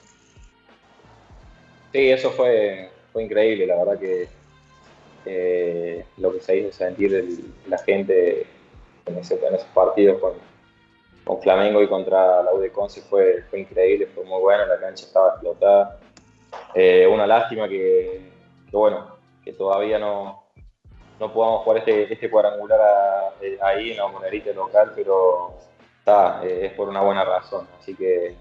[1.93, 4.27] Sí, eso fue, fue increíble, la verdad que
[5.25, 8.45] eh, lo que se hizo sentir la gente
[9.05, 9.39] en, esos
[9.73, 10.33] partidos con,
[11.23, 14.79] con, Flamengo y contra la U de Conce fue, fue increíble, fue muy bueno, la
[14.79, 15.99] cancha estaba explotada.
[16.75, 18.21] Eh, una lástima que,
[18.73, 19.05] que, bueno,
[19.45, 20.45] que todavía no,
[21.19, 22.81] no podamos jugar este, este cuadrangular
[23.61, 25.53] ahí en la monerita local, pero
[25.99, 27.67] está, eh, es por una buena razón.
[27.79, 28.35] Así que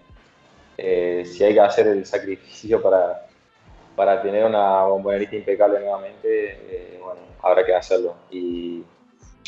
[0.79, 3.27] eh, si hay que hacer el sacrificio para,
[3.95, 8.15] para tener una bombonerita impecable nuevamente, eh, bueno, habrá que hacerlo.
[8.31, 8.83] Y,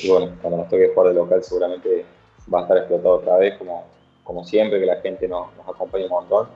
[0.07, 2.05] bueno, cuando nos toque jugar de local seguramente
[2.53, 3.87] va a estar explotado otra vez, como,
[4.23, 6.49] como siempre, que la gente nos, nos acompañe un montón.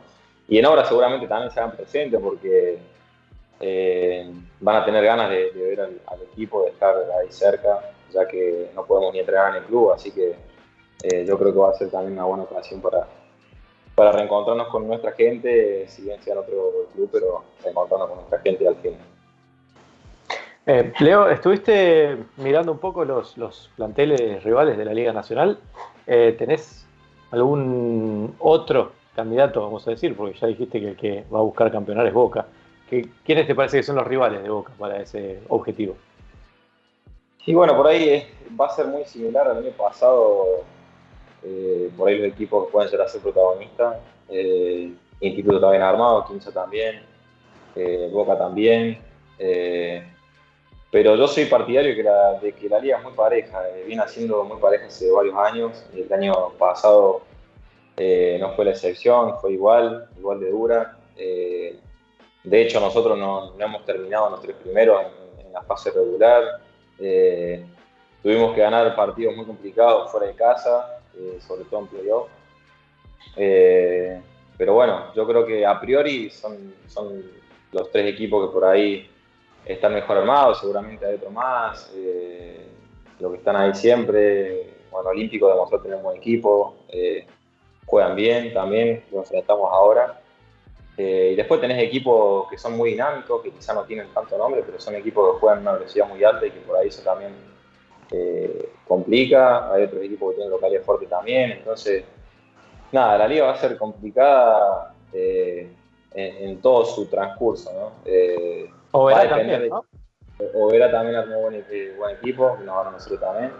[0.48, 2.78] Y en obra seguramente también se hagan presentes porque
[3.60, 8.70] eh, van a tener ganas de, ver al, equipo, de estar ahí cerca, ya que
[8.74, 10.36] no podemos ni entrenar en el club, así que
[11.02, 13.06] eh, yo creo que va a ser también una buena ocasión para,
[13.94, 18.38] para reencontrarnos con nuestra gente, si bien sea en otro club, pero reencontrarnos con nuestra
[18.40, 18.96] gente al fin.
[20.66, 25.58] Eh, Leo, estuviste mirando un poco los, los planteles rivales de la Liga Nacional.
[26.06, 26.86] ¿Tenés
[27.30, 30.16] algún otro candidato, vamos a decir?
[30.16, 32.46] Porque ya dijiste que el que va a buscar campeonar es Boca.
[32.88, 35.96] ¿Quiénes te parece que son los rivales de Boca para ese objetivo?
[37.46, 38.26] Y bueno, por ahí
[38.58, 40.64] va a ser muy similar al año pasado
[41.42, 43.98] eh, por ahí los equipos pueden ser a ser protagonistas.
[44.28, 47.02] Eh, Instituto bien armado, Quinza también,
[47.74, 48.98] eh, Boca también.
[49.38, 50.06] Eh,
[50.90, 51.96] pero yo soy partidario de
[52.52, 55.84] que, la, liga es muy pareja, viene siendo muy pareja hace varios años.
[55.94, 57.22] El año pasado
[57.98, 60.96] no fue la excepción, fue igual, igual de dura.
[62.48, 65.02] De hecho, nosotros no, hemos terminado los tres primeros
[65.44, 66.60] en, la fase regular.
[68.22, 72.28] tuvimos que ganar partidos muy complicados fuera de casa, eh, sobre todo en playoff.
[73.36, 74.20] Eh,
[74.56, 76.74] pero bueno, yo creo que a priori son,
[77.70, 79.08] los tres equipos que por ahí
[79.64, 82.66] están mejor armados, seguramente hay otro más, eh,
[83.20, 87.26] los que están ahí siempre, bueno, Olímpico demostró tener un buen equipo, eh,
[87.86, 90.20] juegan bien también, lo enfrentamos ahora.
[91.00, 94.64] Eh, y después tenés equipos que son muy dinámicos, que quizá no tienen tanto nombre,
[94.66, 97.02] pero son equipos que juegan a una velocidad muy alta y que por ahí eso
[97.02, 97.34] también
[98.10, 102.02] eh, complica, hay otros equipos que tienen localidad fuerte también, entonces,
[102.90, 105.70] nada, la liga va a ser complicada eh,
[106.14, 107.92] en, en, todo su transcurso, ¿no?
[108.90, 109.70] Oberá también,
[110.90, 111.64] también armó buen,
[111.96, 113.52] buen equipo, nos van a nosotros también,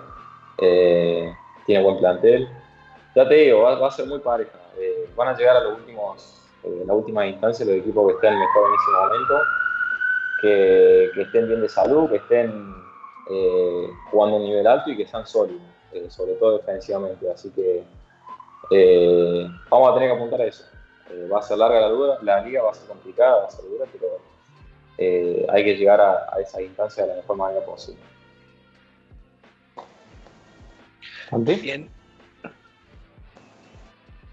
[1.67, 2.49] tiene buen plantel,
[3.15, 4.59] ya te digo, va, va a ser muy pareja,
[5.15, 6.38] van a llegar a los últimos,
[6.69, 9.35] eh, la última instancia los equipos que estén mejor en ese momento,
[10.43, 12.75] que, que estén bien de salud, que estén
[13.31, 15.63] eh, jugando a un nivel alto y que sean sólidos,
[15.93, 17.31] eh, sobre todo defensivamente.
[17.31, 17.85] Así que
[18.71, 20.65] eh, vamos a tener que apuntar a eso.
[21.11, 23.51] Eh, va a ser larga la, dura, la liga, va a ser complicada, va a
[23.51, 24.07] ser dura, pero
[24.99, 28.03] eh, hay que llegar a, a, esa instancia de la mejor manera posible.
[31.31, 31.55] ¿Santi?
[31.55, 31.91] Bien.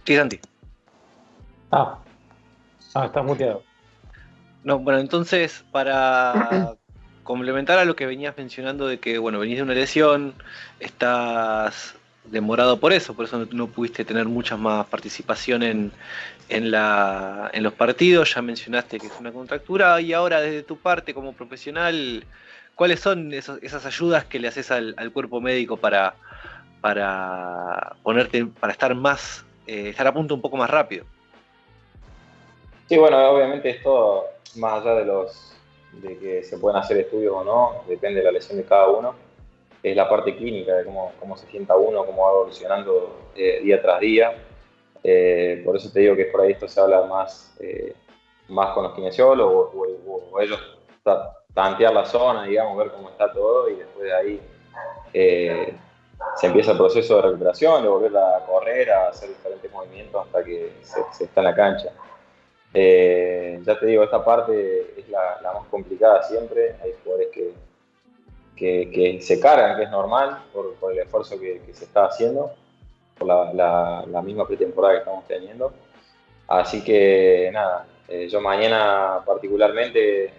[0.06, 0.40] Sí, Santi.
[1.72, 1.98] Ah,
[2.96, 3.64] ah estás muteado.
[4.64, 6.74] No, bueno, entonces, para
[7.24, 10.34] complementar a lo que venías mencionando de que, bueno, venís de una lesión,
[10.80, 15.92] estás demorado por eso, por eso no, no pudiste tener mucha más participación en,
[16.50, 20.78] en, la, en los partidos, ya mencionaste que es una contractura y ahora desde tu
[20.78, 22.26] parte como profesional,
[22.74, 26.16] ¿cuáles son esos, esas ayudas que le haces al, al, cuerpo médico para,
[26.82, 31.06] para ponerte, para estar más, eh, estar a punto un poco más rápido?
[32.88, 34.26] Sí, bueno, obviamente esto,
[34.58, 35.56] más allá de los
[35.94, 39.16] de que se pueden hacer estudios o no, depende de la lesión de cada uno,
[39.82, 43.82] es la parte clínica, de cómo, cómo se sienta uno, cómo va evolucionando eh, día
[43.82, 44.36] tras día.
[45.04, 47.94] Eh, por eso te digo que por ahí esto se habla más, eh,
[48.50, 50.60] más con los kinesiólogos o, ellos
[51.54, 54.42] tantear la zona, digamos, ver cómo está todo y después de ahí
[56.36, 60.44] se empieza el proceso de recuperación, de volver a correr, a hacer diferentes movimientos hasta
[60.44, 61.92] que se está en la cancha.
[62.78, 67.54] Eh, ya te digo, esta parte es la, más complicada siempre, hay jugadores que,
[68.92, 72.52] que, se cargan, que es normal por, el esfuerzo que, se está haciendo,
[73.18, 75.74] por la, misma pretemporada que estamos teniendo.
[76.50, 80.32] Así que nada, eh, yo mañana particularmente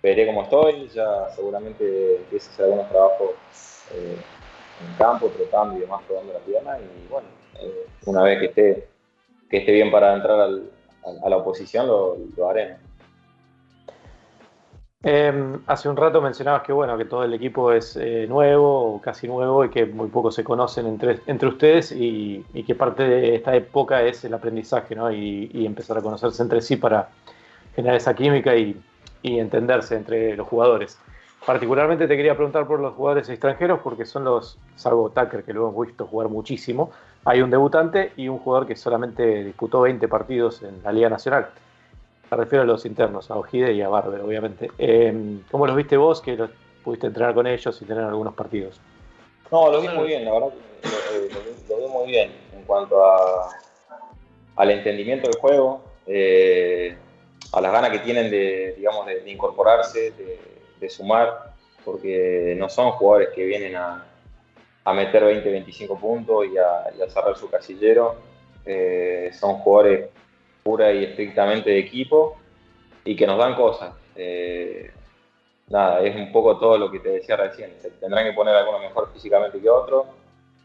[0.00, 3.30] veré cómo estoy, ya seguramente empiezo a hacer algunos trabajos
[3.92, 4.16] eh,
[4.80, 6.78] en campo, trotando y demás, probando la pierna.
[6.78, 7.26] Y bueno,
[7.60, 8.88] eh, una vez que esté,
[9.50, 10.48] que esté bien para entrar
[11.22, 12.78] a la oposición lo, lo haremos.
[15.08, 19.28] Em, hace un rato mencionabas que bueno, que todo el equipo es eh, nuevo casi
[19.28, 23.54] nuevo y que muy pocos se conocen entre, entre ustedes y, que parte de esta
[23.54, 27.10] época es el aprendizaje y, empezar a conocerse entre sí para
[27.76, 28.76] generar esa química y,
[29.22, 30.98] entenderse entre los jugadores.
[31.46, 35.68] Particularmente te quería preguntar por los jugadores extranjeros porque son los, salvo Tucker que lo
[35.68, 36.90] hemos visto jugar muchísimo,
[37.26, 41.48] hay un debutante y un jugador que solamente disputó 20 partidos en la Liga Nacional.
[42.30, 44.70] Me refiero a los internos, a Ojide y a Barber, obviamente.
[44.78, 46.50] Eh, ¿Cómo los viste vos que los
[46.84, 48.80] pudiste entrenar con ellos y tener algunos partidos?
[49.50, 50.50] No, lo vi muy bien, la verdad
[51.68, 53.48] lo, vi muy bien en cuanto a,
[54.54, 56.96] al entendimiento del juego, eh,
[57.52, 60.12] a las ganas que tienen de, digamos, de, incorporarse,
[60.80, 61.54] de, sumar,
[61.84, 64.05] porque no son jugadores que vienen a,
[64.92, 68.16] meter 20, 25 puntos y a, cerrar su casillero.
[68.64, 70.08] Eh, son jugadores
[70.62, 72.36] pura y estrictamente de equipo
[73.04, 73.94] y que nos dan cosas.
[74.16, 74.90] Eh,
[75.68, 77.72] nada, es un poco todo lo que te decía recién.
[78.00, 80.06] tendrán que poner alguno mejor físicamente que otro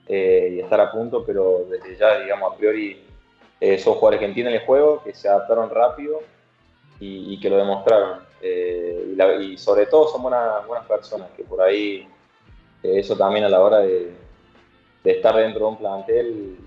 [0.07, 3.03] eh, y estar a punto, pero desde ya, digamos, a priori
[3.59, 6.19] eh, son jugadores que entienden el juego, que se adaptaron rápido
[6.99, 8.19] y, que lo demostraron.
[8.41, 12.07] Y, sobre todo son buenas, buenas personas, que por ahí
[12.83, 14.13] eso también a la hora de,
[15.03, 16.57] estar dentro de un plantel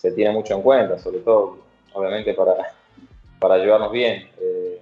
[0.00, 1.58] se tiene mucho en cuenta, sobre todo
[1.92, 2.54] obviamente para,
[3.38, 4.30] para llevarnos bien.
[4.40, 4.80] Eh,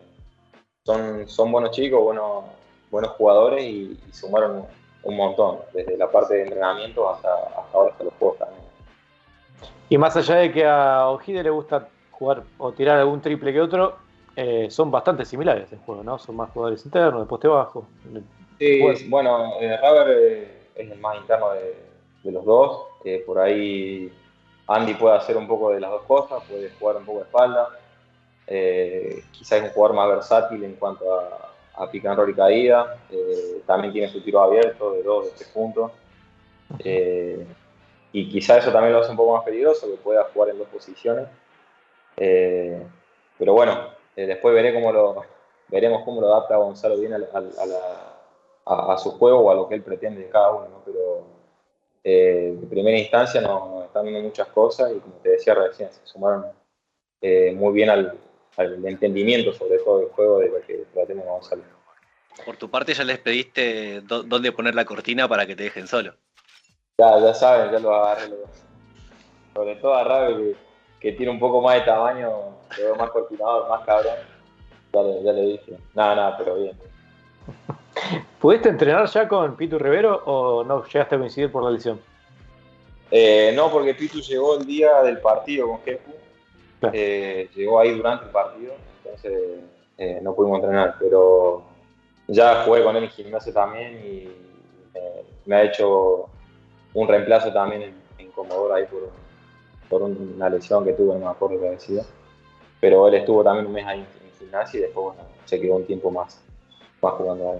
[0.84, 2.44] son, son buenos chicos, buenos,
[2.88, 4.64] buenos jugadores y, sumaron
[5.02, 7.28] un montón, desde la parte de entrenamiento hasta,
[7.72, 8.62] ahora hasta los juegos también.
[9.88, 13.60] Y más allá de que a Ojide le gusta jugar o tirar algún triple que
[13.60, 13.96] otro,
[14.36, 16.18] eh, son bastante similares el juego, ¿no?
[16.18, 17.86] Son más jugadores internos, de poste bajo.
[18.58, 21.76] Sí, bueno, eh, Raver es el más interno de,
[22.22, 22.86] de los dos.
[23.26, 24.12] por ahí
[24.68, 27.70] Andy puede hacer un poco de las dos cosas, puede jugar un poco de espalda.
[28.46, 32.34] Eh, quizás es un jugador más versátil en cuanto a, a pick and roll y
[32.34, 32.98] caída.
[33.10, 35.90] Eh, también tiene su tiro abierto de dos, de tres puntos.
[36.80, 37.46] Eh,
[38.12, 40.68] y quizás eso también lo hace un poco más peligroso, que pueda jugar en dos
[40.68, 41.26] posiciones.
[42.16, 45.22] pero bueno, después veré cómo lo,
[45.68, 48.17] veremos cómo lo adapta Gonzalo bien a, a,
[48.98, 50.82] su juego o a lo que él pretende de cada uno.
[50.84, 51.26] Pero
[52.04, 56.00] eh, de primera instancia nos, están dando muchas cosas y como te decía recién, se
[56.04, 56.46] sumaron
[57.20, 58.18] eh, muy bien al,
[58.56, 61.64] entendimiento sobre todo del juego de lo que tratemos de salir.
[62.44, 66.14] Por tu parte ya les pediste dónde poner la cortina para que te dejen solo.
[66.98, 68.34] Ya, ya saben, ya lo agarré.
[69.54, 70.56] Sobre todo a Rabe
[71.00, 72.28] que, tiene un poco más de tamaño,
[72.76, 74.16] lo veo más cortinador, más cabrón.
[74.92, 75.78] Ya le, ya le dije.
[75.94, 76.76] Nada, nada, pero bien.
[78.40, 82.00] ¿Pudiste entrenar ya con Pitu Rivero o no llegaste a coincidir por la lesión?
[83.10, 86.12] Eh, no, porque Pitu llegó el día del partido con Jefu.
[86.92, 89.60] Eh, llegó ahí durante el partido, entonces
[89.96, 91.64] eh, no pudimos entrenar, pero
[92.28, 94.28] ya jugué con él en gimnasia también y
[95.46, 96.28] me ha hecho
[96.94, 99.10] un reemplazo también en, en Comodoro ahí por,
[99.88, 102.02] por, una lesión que tuve, no me acuerdo qué decía.
[102.80, 105.16] Pero él estuvo también un mes ahí en, gimnasia y después
[105.46, 106.40] se quedó un tiempo más,
[107.02, 107.58] más jugando ahí.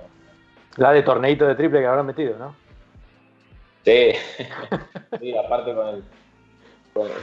[0.77, 2.55] La de torneito de triple que habrán metido, ¿no?
[3.85, 4.13] Sí,
[5.21, 6.05] sí aparte con el,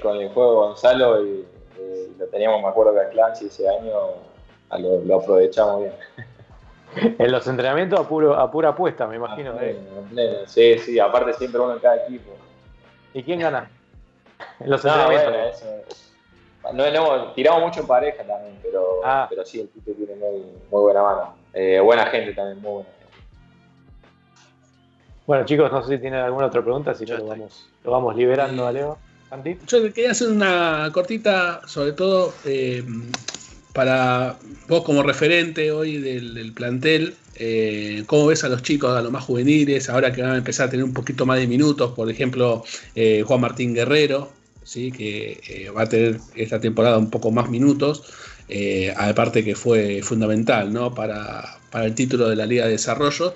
[0.01, 1.45] con, el juego de Gonzalo y,
[2.17, 3.91] lo teníamos, me acuerdo que a Clancy ese año
[4.79, 5.93] lo, aprovechamos bien.
[6.95, 9.53] En los entrenamientos a, puro, a pura apuesta, me imagino.
[10.45, 12.31] sí, sí, aparte siempre uno en cada equipo.
[13.13, 13.69] ¿Y quién gana?
[14.61, 15.61] En los entrenamientos.
[16.73, 19.27] no, tiramos mucho en pareja también, pero, ah.
[19.29, 21.35] pero sí, el tipo tiene muy, muy buena mano.
[21.53, 22.89] Eh, buena gente también, muy buena.
[25.28, 28.15] Bueno, chicos, no sé si tienen alguna otra pregunta, si no lo vamos, lo vamos
[28.15, 28.97] liberando a Leo.
[29.67, 32.84] Yo quería hacer una cortita, sobre todo eh,
[33.73, 39.11] para vos como referente hoy del, plantel, eh, cómo ves a los chicos, a los
[39.11, 42.09] más juveniles, ahora que van a empezar a tener un poquito más de minutos, por
[42.09, 42.63] ejemplo,
[42.95, 44.30] eh, Juan Martín Guerrero,
[44.63, 44.91] ¿sí?
[44.91, 48.03] que va a tener esta temporada un poco más minutos,
[48.95, 50.93] aparte que fue fundamental ¿no?
[50.93, 53.34] para, para el título de la Liga de Desarrollo.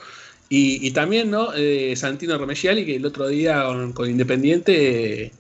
[0.52, 1.54] Y, también, ¿no?
[1.56, 5.32] Eh, Santino Romegiali, que el otro día con, Independiente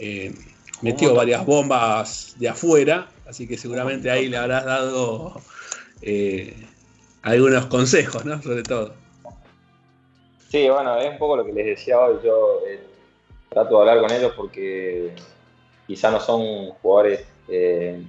[0.00, 0.34] eh,
[0.82, 5.40] metió varias bombas de afuera, así que seguramente ahí le habrás dado
[6.02, 6.54] eh,
[7.22, 8.42] algunos consejos, ¿no?
[8.42, 8.94] Sobre todo.
[10.48, 12.18] Sí, bueno, es un poco lo que les decía hoy.
[12.24, 12.80] Yo eh,
[13.48, 15.12] trato de hablar con ellos porque
[15.86, 18.02] quizá no son jugadores eh,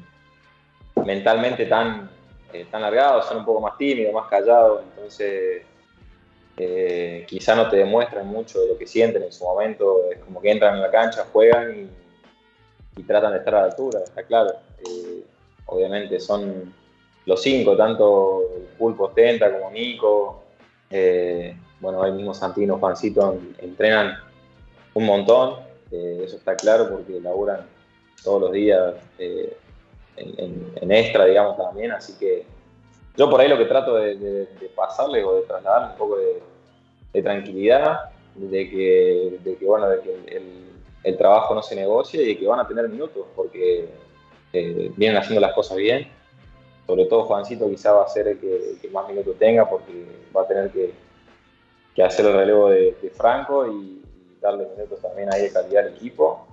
[1.03, 2.10] mentalmente tan,
[2.53, 5.64] eh, tan largados, son un poco más tímidos, más callados, entonces
[7.28, 10.12] quizá no te demuestran mucho de lo que sienten en su momento.
[10.12, 11.89] Es como que entran en la cancha, juegan
[12.95, 14.53] y, tratan de estar a la altura, está claro.
[15.68, 16.74] obviamente son
[17.26, 20.43] los cinco, tanto el Pulpo Ostenta como Nico
[21.80, 24.18] bueno, ahí mismo Santino, Juancito entrenan
[24.93, 25.60] un montón,
[25.91, 27.62] eh, eso está claro porque laburan
[28.24, 29.55] todos los días eh,
[30.16, 32.45] en, extra, digamos, también, así que
[33.18, 38.11] yo por ahí lo que trato de, pasarle o de trasladarle un poco de, tranquilidad,
[38.36, 40.38] de que, de bueno, de que
[41.03, 43.89] el, trabajo no se negocie y que van a tener minutos porque
[44.53, 46.07] eh, vienen haciendo las cosas bien.
[46.86, 50.05] Sobre todo Juancito quizá va a ser el que más minutos tenga porque
[50.36, 50.93] va a tener que,
[52.03, 54.03] hacer el relevo de, Franco y,
[54.39, 56.45] darle minutos también ahí de calidad al equipo.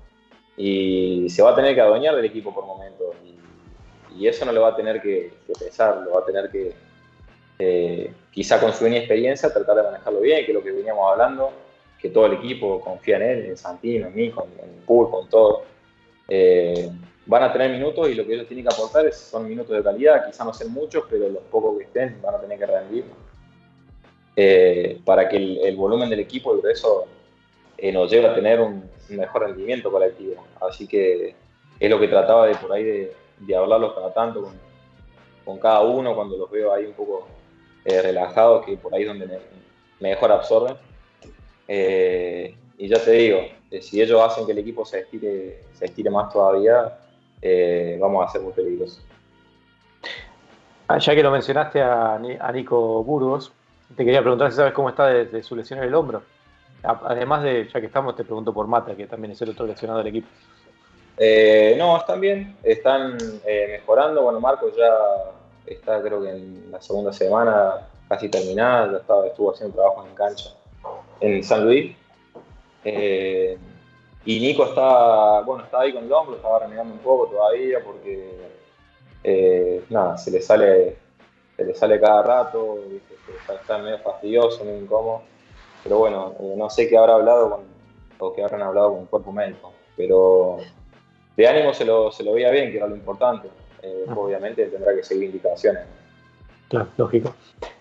[0.56, 3.14] Y se va a tener que adueñar del equipo por momentos.
[4.22, 6.72] Eso no le va a tener que, pesar, lo va a tener que,
[7.58, 11.52] eh, quizá con su experiencia, tratar de manejarlo bien, que es lo que veníamos hablando,
[11.98, 15.28] que todo el equipo confía en él, en Santino, en mí, en, en Pool, con
[15.28, 15.62] todo.
[16.28, 16.90] Eh,
[17.26, 20.26] van a tener minutos y lo que ellos tienen que aportar son minutos de calidad,
[20.26, 23.04] quizá no sean muchos, pero los pocos que estén van a tener que rendir
[24.36, 27.06] eh, para que el, volumen del equipo, el grueso,
[27.78, 30.44] eh, nos lleve a tener un, mejor rendimiento colectivo.
[30.60, 31.34] Así que
[31.78, 34.50] es lo que trataba de por ahí de, de hablarlos cada tanto
[35.44, 37.26] con, cada uno cuando los veo ahí un poco
[37.84, 39.40] eh, relajados, que por ahí es donde
[40.00, 40.76] mejor absorben.
[41.68, 43.40] y ya te digo,
[43.80, 46.98] si ellos hacen que el equipo se estire, se estire más todavía,
[48.00, 49.04] vamos a ser muy peligrosos.
[50.86, 53.52] Ah, ya que lo mencionaste a, a Nico Burgos,
[53.96, 56.22] te quería preguntar si sabes cómo está de, su lesión en el hombro.
[56.82, 59.98] Además de, ya que estamos, te pregunto por Mata, que también es el otro lesionado
[60.00, 60.28] del equipo.
[61.16, 64.22] Eh, no, están bien, están eh, mejorando.
[64.22, 64.92] Bueno, Marcos ya
[65.66, 70.14] está, creo que en la segunda semana casi terminada, ya estaba, estuvo haciendo trabajo en
[70.14, 70.50] cancha
[71.20, 71.96] en San Luis.
[72.84, 73.56] Eh,
[74.26, 79.84] y Nico está, bueno, está ahí con el hombro, estaba renegando un poco todavía porque,
[79.90, 80.96] nada, se le sale,
[81.56, 82.78] se le sale cada rato,
[83.60, 85.22] está medio fastidioso, medio incómodo.
[85.82, 87.62] Pero bueno, no sé qué habrá hablado
[88.18, 89.72] o qué habrán hablado con el cuerpo médico.
[89.96, 90.58] Pero
[91.36, 93.48] de ánimo se lo, se lo veía bien, que era lo importante.
[93.82, 94.14] Eh, ah.
[94.16, 95.82] Obviamente tendrá que seguir indicaciones.
[96.68, 97.34] Claro, lógico.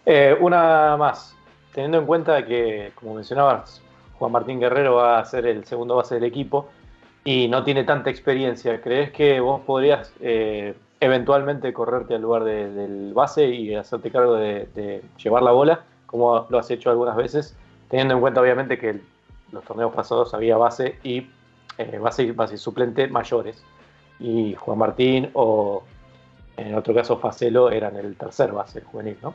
[0.06, 1.36] Eh, una más,
[1.74, 3.82] teniendo en cuenta que, como mencionabas,
[4.20, 6.70] Juan Martín Guerrero va a ser el segundo base del equipo
[7.24, 10.14] y no tiene tanta experiencia, ¿crees que vos podrías
[11.04, 16.58] eventualmente correrte al lugar del base y hacerte cargo de, llevar la bola, como lo
[16.58, 17.58] has hecho algunas veces,
[17.90, 19.02] teniendo en cuenta obviamente que
[19.52, 21.28] los torneos pasados había base y
[21.78, 23.64] eh, base, base suplente mayores.
[24.20, 25.84] Y Juan Martín o
[26.58, 29.34] en otro caso Facelo eran el tercer base juvenil, ¿no?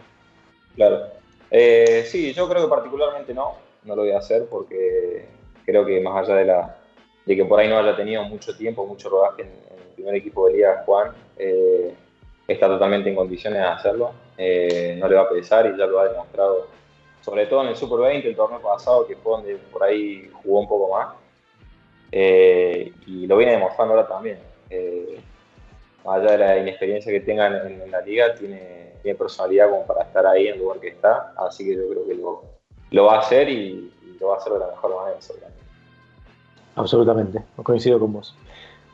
[0.76, 1.07] Claro.
[1.51, 5.26] Eh, sí, yo creo que particularmente no, no lo voy a hacer porque
[5.64, 6.76] creo que más allá de la
[7.28, 10.55] de que por ahí no haya tenido mucho tiempo, mucho rodaje en, primer equipo de
[10.55, 11.93] Liga, Juan, eh,
[12.47, 14.12] está totalmente en condiciones de hacerlo.
[14.39, 16.68] Eh, no le va a pesar y ya lo ha demostrado,
[17.20, 20.61] sobre todo en el Super 20, el torneo pasado, que fue donde por ahí jugó
[20.61, 21.09] un poco más.
[22.11, 24.39] Eh, y lo viene demostrando ahora también.
[26.05, 28.89] más allá de la inexperiencia que tenga en, la liga, tiene,
[29.19, 31.33] personalidad como para estar ahí en el lugar que está.
[31.37, 32.43] Así que yo creo que lo,
[32.91, 35.63] lo va a hacer y, lo va a hacer de la mejor manera, seguramente.
[36.75, 38.35] Absolutamente, coincido con vos.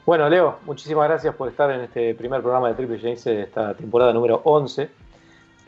[0.06, 3.74] Bueno, Leo, muchísimas gracias por estar en este primer programa de Triple James de esta
[3.74, 4.90] temporada número 11.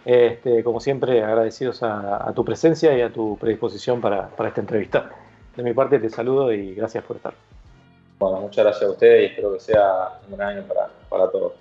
[0.04, 5.10] Este, como siempre, agradecidos a, tu presencia y a tu predisposición para, esta entrevista.
[5.56, 7.34] De mi parte, te saludo y gracias por estar.
[8.18, 10.62] Bueno, muchas gracias a ustedes y espero que sea un buen año
[11.08, 11.54] para, todos.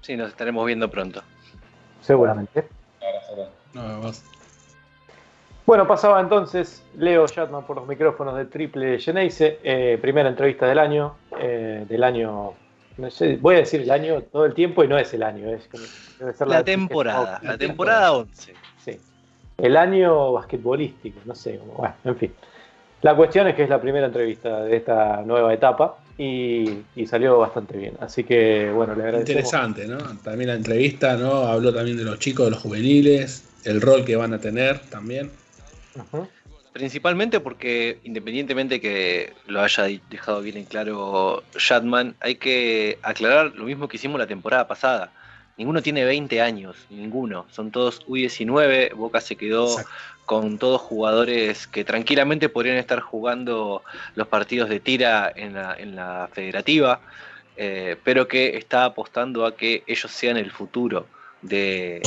[0.00, 1.22] Sí, nos estaremos viendo pronto.
[2.00, 2.68] Seguramente.
[3.00, 4.24] Gracias.
[5.66, 10.78] Bueno, pasaba entonces Leo Shatman por los micrófonos de Triple Geneise, eh, primera entrevista del
[10.78, 12.52] año, eh, del año,
[12.96, 15.48] no sé, voy a decir el año todo el tiempo y no es el año,
[15.48, 15.68] es
[16.20, 18.54] debe ser la, temporada, la temporada 11.
[18.84, 19.00] Sí,
[19.58, 22.34] el año basquetbolístico, no sé, bueno, en fin.
[23.02, 27.76] La cuestión es que es la primera entrevista de esta nueva etapa y, salió bastante
[27.76, 27.94] bien.
[28.00, 29.28] Así que, bueno, le agradecemos.
[29.28, 29.98] Interesante, ¿no?
[30.22, 31.46] También la entrevista, ¿no?
[31.46, 35.30] Habló también de los chicos, de los juveniles, el rol que van a tener también.
[36.72, 43.64] Principalmente porque, independientemente que lo haya dejado bien en claro Shatman, hay que aclarar lo
[43.64, 45.12] mismo que hicimos la temporada pasada.
[45.58, 47.46] ninguno tiene 20 años, ninguno.
[47.50, 48.94] Son todos U19.
[48.94, 49.68] Boca se quedó
[50.26, 53.82] con todos jugadores que tranquilamente podrían estar jugando
[54.16, 57.00] los partidos de tira en la, federativa,
[57.56, 61.06] eh, pero que está apostando a que ellos sean el futuro
[61.40, 62.02] del,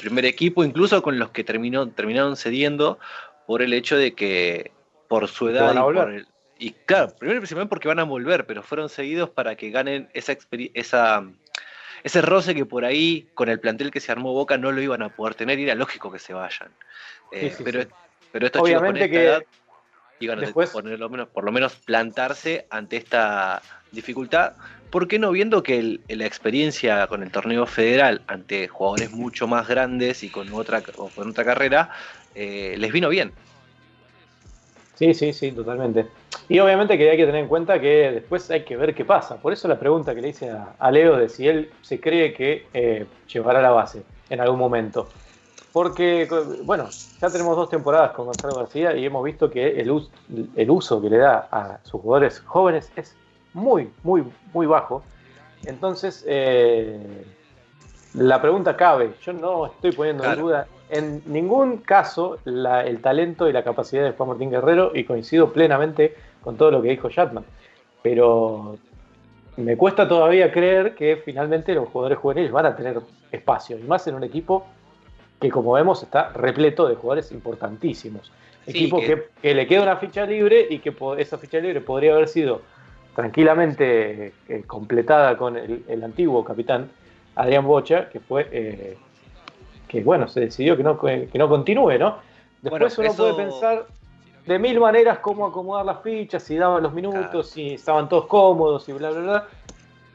[0.00, 2.98] primer equipo, incluso con los que terminó, terminaron cediendo
[3.46, 4.72] por el hecho de que
[5.08, 6.26] por su edad y por el,
[6.58, 10.08] y claro, primero y principalmente porque van a volver, pero fueron seguidos para que ganen
[10.12, 10.36] esa,
[10.74, 11.24] esa
[12.08, 15.02] ese roce que por ahí, con el plantel que se armó Boca, no lo iban
[15.02, 16.70] a poder tener y era lógico que se vayan.
[17.30, 17.86] Eh, pero,
[18.32, 19.42] pero estos Obviamente chicos con esta edad
[20.20, 24.54] iban a por, lo menos, por lo menos plantarse ante esta dificultad.
[24.90, 29.68] ¿Por qué no viendo que la experiencia con el torneo federal ante jugadores mucho más
[29.68, 31.90] grandes y con otra, con otra carrera
[32.34, 33.32] eh, les vino bien?
[34.94, 36.06] Sí, sí, sí, totalmente.
[36.48, 39.36] Y obviamente que hay que tener en cuenta que después hay que ver qué pasa.
[39.36, 42.66] Por eso la pregunta que le hice a, Leo de si él se cree que
[42.72, 45.08] eh, llevará la base en algún momento.
[45.72, 46.26] Porque,
[46.64, 46.88] bueno,
[47.20, 50.08] ya tenemos dos temporadas con Gonzalo García y hemos visto que el,
[50.56, 53.14] el uso que le da a sus jugadores jóvenes es
[53.52, 54.24] muy, muy,
[54.54, 55.02] muy bajo.
[55.64, 57.24] Entonces, eh,
[58.14, 59.12] la pregunta cabe.
[59.22, 64.12] Yo no estoy poniendo en duda en ningún caso el talento y la capacidad de
[64.12, 67.44] Juan Martín Guerrero y coincido plenamente con todo lo que dijo Shatman.
[68.02, 68.78] Pero
[69.56, 73.00] me cuesta todavía creer que finalmente los jugadores juveniles van a tener
[73.32, 74.66] espacio, y más en un equipo
[75.40, 78.32] que como vemos está repleto de jugadores importantísimos.
[78.66, 79.54] equipo que...
[79.54, 82.62] le queda una ficha libre y que esa ficha libre podría haber sido
[83.14, 86.90] tranquilamente eh, completada con el, antiguo capitán
[87.34, 88.96] Adrián Bocha, que fue eh,
[89.88, 92.18] que bueno, se decidió que no, que no continúe, ¿no?
[92.62, 93.86] Después uno puede pensar
[94.46, 98.88] de mil maneras cómo acomodar las fichas, si daban los minutos, si estaban todos cómodos
[98.88, 99.48] y bla, bla, bla.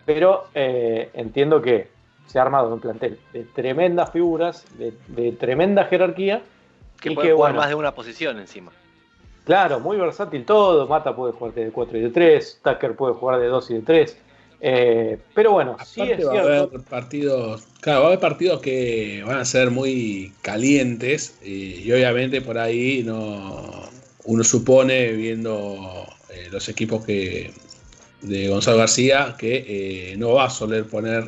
[0.05, 1.89] Pero eh, entiendo que
[2.26, 6.41] se ha armado un plantel de tremendas figuras, de, tremenda jerarquía.
[6.99, 8.71] Que y puede que, jugar más de una posición encima.
[9.45, 10.88] Claro, muy versátil todo.
[10.88, 13.82] Mata puede jugar de 4 y de 3, Tucker puede jugar de 2 y de
[13.82, 14.21] 3.
[14.66, 19.22] Eh, pero bueno, sí es va a haber partidos, claro, va a haber partidos que
[19.28, 23.89] van a ser muy calientes y, obviamente por ahí no
[24.24, 27.51] uno supone viendo eh, los equipos que
[28.22, 31.26] de Gonzalo García que eh, no va a soler poner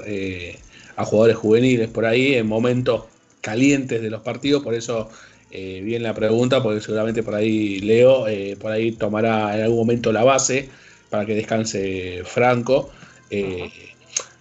[0.96, 3.04] a jugadores juveniles por ahí en momentos
[3.42, 5.10] calientes de los partidos, por eso
[5.52, 8.28] viene la pregunta, porque seguramente por ahí Leo
[8.62, 10.70] por ahí tomará en algún momento la base
[11.10, 12.92] para que descanse Franco.
[13.30, 13.72] Eh,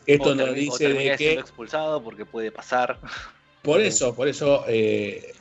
[0.06, 1.32] esto nos dice de que.
[1.34, 2.98] expulsado porque puede pasar.
[3.62, 4.64] Por eso, por eso.
[4.68, 5.32] Eh,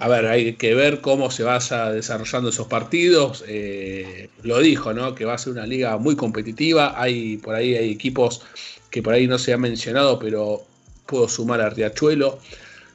[0.00, 3.44] a ver, hay que ver cómo se vaya desarrollando esos partidos.
[3.48, 5.14] Eh, lo dijo, ¿no?
[5.14, 7.00] Que va a ser una liga muy competitiva.
[7.00, 8.42] Hay por ahí hay equipos
[8.90, 10.64] que por ahí no se han mencionado, pero
[11.06, 12.38] puedo sumar a Riachuelo,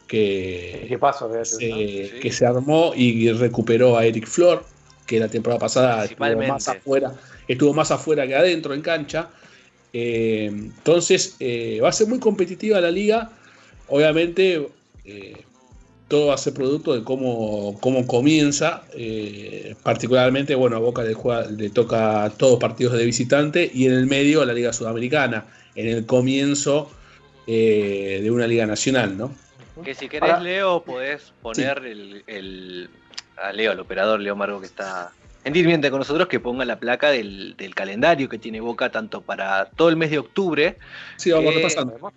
[0.08, 4.64] que, ¿Qué pasó, se, que se armó y recuperó a Eric Flor,
[5.06, 7.14] que la temporada pasada estuvo más afuera,
[7.48, 9.30] estuvo más afuera que adentro en cancha.
[9.94, 13.30] Eh, entonces, eh, va a ser muy competitiva la liga.
[13.88, 14.68] Obviamente,
[15.06, 15.44] eh,
[16.08, 18.84] todo va a ser producto de cómo, cómo comienza.
[19.84, 21.16] particularmente, bueno, a Boca le,
[21.56, 25.46] le toca todos partidos de visitante y en el medio a la Liga Sudamericana.
[25.76, 26.92] En el comienzo
[27.48, 29.32] de una liga nacional, ¿no?
[29.84, 32.90] Que si querés, Leo, podés poner el, el,
[33.38, 35.12] a Leo, al operador Leo Margo que está
[35.46, 39.90] Entiende con nosotros que ponga la placa del, calendario que tiene Boca tanto para todo
[39.90, 40.78] el mes de octubre.
[41.18, 42.14] Sí, vamos repasando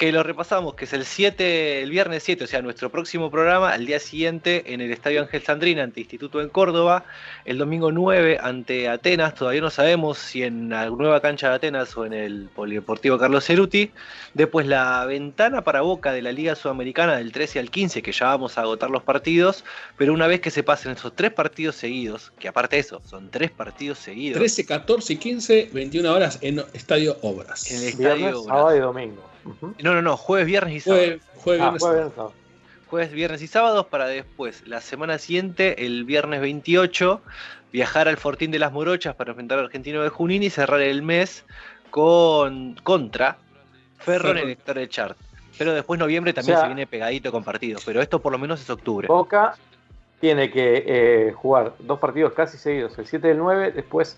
[0.00, 3.70] que lo repasamos, que es el 7, el viernes 7, o sea, nuestro próximo programa,
[3.70, 7.04] al día siguiente en el Estadio Ángel Sandrina ante Instituto en Córdoba,
[7.44, 11.94] el domingo 9 ante Atenas, todavía no sabemos si en la nueva cancha de Atenas
[11.98, 13.90] o en el Polideportivo Carlos Ceruti,
[14.32, 18.24] después la ventana para Boca de la Liga Sudamericana del 13 al 15, que ya
[18.24, 19.66] vamos a agotar los partidos,
[19.98, 23.30] pero una vez que se pasen esos tres partidos seguidos, que aparte de eso, son
[23.30, 24.38] tres partidos seguidos.
[24.38, 27.70] 13, 14 y 15, 21 horas en Estadio Obras.
[27.70, 29.29] En el Estadio sábado y domingo.
[29.44, 31.18] No, no, no, jueves, viernes y sábado.
[31.36, 32.12] Jueves,
[32.86, 37.20] jueves, viernes, y sábados para después, la semana siguiente, el viernes 28,
[37.72, 41.02] viajar al Fortín de las Morochas para enfrentar al Argentino de Junín y cerrar el
[41.02, 41.44] mes
[41.90, 43.38] con contra
[43.98, 45.16] Ferro en el de Chart.
[45.56, 48.70] Pero después noviembre también se viene pegadito con partidos, pero esto por lo menos es
[48.70, 49.08] octubre.
[49.08, 49.56] Boca
[50.20, 54.16] tiene que eh, jugar dos partidos casi seguidos, el 7 y el 9, después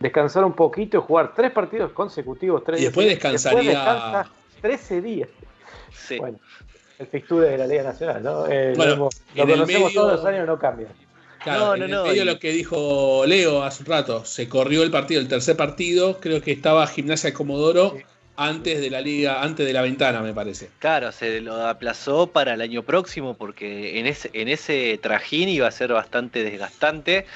[0.00, 2.64] descansar un poquito y jugar tres partidos consecutivos.
[2.64, 4.26] Tres y después descansaría...
[4.60, 5.28] 13 días.
[5.92, 6.18] Sí.
[6.18, 6.38] Bueno,
[6.98, 8.46] el fixture de la Liga Nacional, ¿no?
[8.46, 10.88] Eh, bueno, lo, conocemos todos los años, no cambia.
[11.42, 14.82] Claro, no, en no, el medio lo que dijo Leo hace un rato, se corrió
[14.82, 17.96] el partido, el tercer partido, creo que estaba Gimnasia de Comodoro
[18.36, 20.70] antes de la liga, antes de la ventana, me parece.
[20.78, 25.66] Claro, se lo aplazó para el año próximo porque en ese, en ese trajín iba
[25.66, 27.26] a ser bastante desgastante,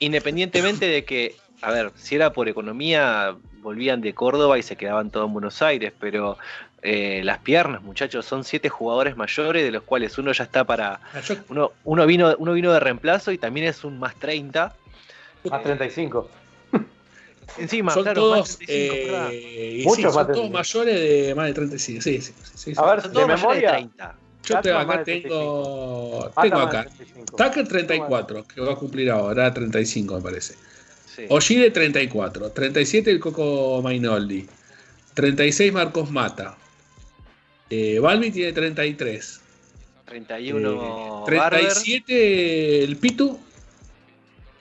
[0.00, 5.10] independientemente de que, a ver, si era por economía, volvían de Córdoba y se quedaban
[5.10, 6.38] todos en Buenos Aires, pero
[6.82, 11.00] eh, las piernas, muchachos, son siete jugadores mayores, de los cuales uno ya está para.
[11.12, 14.72] Ah, Uno, uno, vino, uno vino de reemplazo y también es un más 30.
[15.50, 16.30] Más 35.
[17.58, 19.30] Encima, son claro, todos, más 35, ¿verdad?
[19.32, 20.52] eh, y Muchos sí, son de todos 35.
[20.52, 22.02] mayores de más de 35.
[22.02, 22.74] Sí, sí, sí, sí.
[22.76, 23.70] A ver, Son de todos mayores de memoria.
[23.72, 24.14] 30.
[24.46, 26.82] Yo te- acá de tengo, tengo acá.
[26.82, 27.36] de 35.
[27.38, 30.54] Tucker 34, que va a cumplir ahora, 35 me parece.
[31.14, 31.26] Sí.
[31.28, 34.46] Oshide 34, 37 el Coco Mainoldi,
[35.14, 36.56] 36 Marcos Mata,
[37.70, 39.40] eh, Balbi tiene 33,
[40.06, 41.60] 31 eh, Barber.
[41.60, 43.38] 37 el Pitu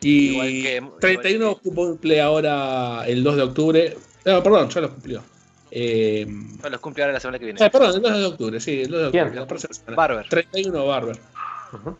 [0.01, 3.97] Igual y que- igual 31 cumple ahora el 2 de octubre.
[4.25, 5.23] No, perdón, ya lo cumplió.
[5.71, 6.25] Eh,
[6.61, 7.63] No, los cumple ahora la semana que viene.
[7.63, 9.57] ah, perdón, el 2 de octubre, sí, el 2 de octubre.
[9.95, 10.27] Barber.
[10.29, 11.17] 31 Barber.
[11.71, 11.97] Ujú.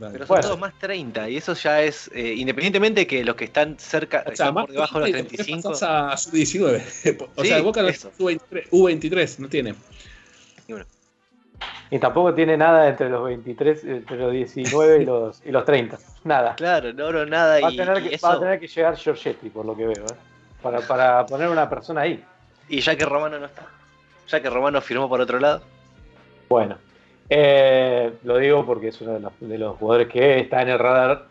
[0.00, 0.42] Pero son Bueno.
[0.42, 4.20] todos más 30 y eso ya es, eh, independientemente de que los que están cerca,
[4.20, 7.28] O sea, están más por debajo de los 30 y después 35, pasás a sub-19.
[7.36, 8.12] o Sí, sea, Boca no es eso.
[8.18, 9.74] U23, U23, no tiene.
[11.90, 15.98] Y tampoco tiene nada entre los 23, entre los 19 y los, y los 30.
[16.24, 16.56] Nada.
[16.56, 17.60] claro, no, no, nada.
[17.60, 19.76] Va a, y, tener y que, eso- va a tener que llegar Giorgetti, por lo
[19.76, 20.14] que veo, ¿eh?
[20.62, 22.24] para, para poner una persona ahí.
[22.68, 23.66] y ya que Romano no está,
[24.28, 25.62] ya que Romano firmó por otro lado,
[26.48, 26.78] Bueno,
[27.28, 31.26] eh, lo digo porque es uno de los, jugadores que está en el radar.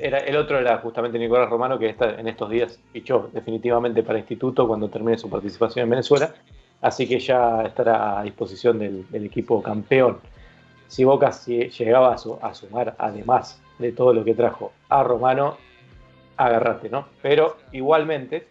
[0.00, 4.18] Era, el otro era justamente Nicolás Romano, que está en estos días fichó definitivamente para
[4.18, 6.32] Instituto cuando termine su participación en Venezuela.
[6.80, 10.18] Así que ya estará a disposición del, equipo campeón.
[10.86, 15.56] Si Boca si- llegaba a, su- sumar, además de todo lo que trajo a Romano,
[16.36, 17.08] agarrate, ¿no?
[17.20, 18.46] Pero igualmente,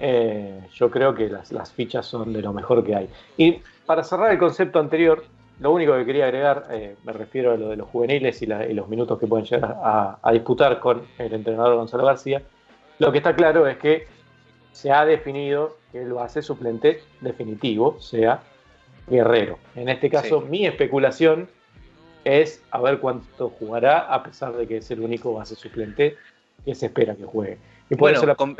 [0.00, 3.08] eh, yo creo que las fichas son de lo mejor que hay.
[3.36, 5.22] Y para cerrar el concepto anterior,
[5.62, 8.66] lo único que quería agregar, eh, me refiero a lo de los juveniles y, la-
[8.66, 12.42] y los minutos que pueden llegar a, a disputar con el entrenador Gonzalo García.
[12.98, 14.06] Lo que está claro es que
[14.72, 18.40] se ha definido que el base suplente definitivo sea
[19.06, 19.58] Guerrero.
[19.76, 20.46] En este caso, Sí.
[20.48, 21.48] mi especulación
[22.24, 26.16] es a ver cuánto jugará, a pesar de que es el único base suplente
[26.64, 27.58] que se espera que juegue.
[27.90, 28.56] Y por Bueno, eso la con-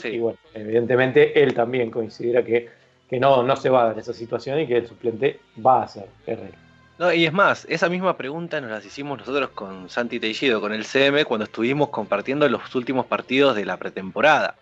[0.00, 0.08] Sí.
[0.08, 2.68] y bueno, evidentemente él también considera que,
[3.10, 5.88] que no, no se va a dar esa situación y que el suplente va a
[5.88, 6.56] ser Guerrero.
[6.98, 10.72] No, y es más, esa misma pregunta nos las hicimos nosotros con Santi Teixido, con
[10.72, 14.54] el CM, cuando estuvimos compartiendo los últimos partidos de la pretemporada.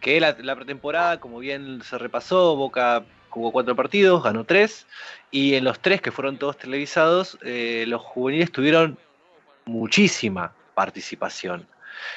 [0.00, 4.86] Que la, la pretemporada, como bien se repasó, Boca jugó cuatro partidos, ganó tres,
[5.30, 8.98] y en los tres que fueron todos televisados, eh, los juveniles tuvieron
[9.64, 11.66] muchísima participación.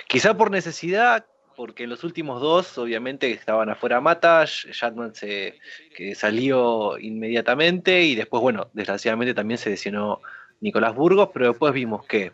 [0.08, 1.26] Quizá por necesidad,
[1.56, 5.60] porque en los últimos dos, obviamente, estaban afuera Mata, Shatman se,
[5.96, 10.22] que salió inmediatamente y después, bueno, desgraciadamente también se lesionó
[10.62, 12.32] Nicolás Burgos, pero después vimos que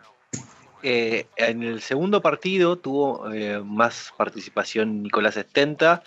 [0.81, 6.03] eh, en el segundo partido tuvo eh, más participación Nicolás Estenta,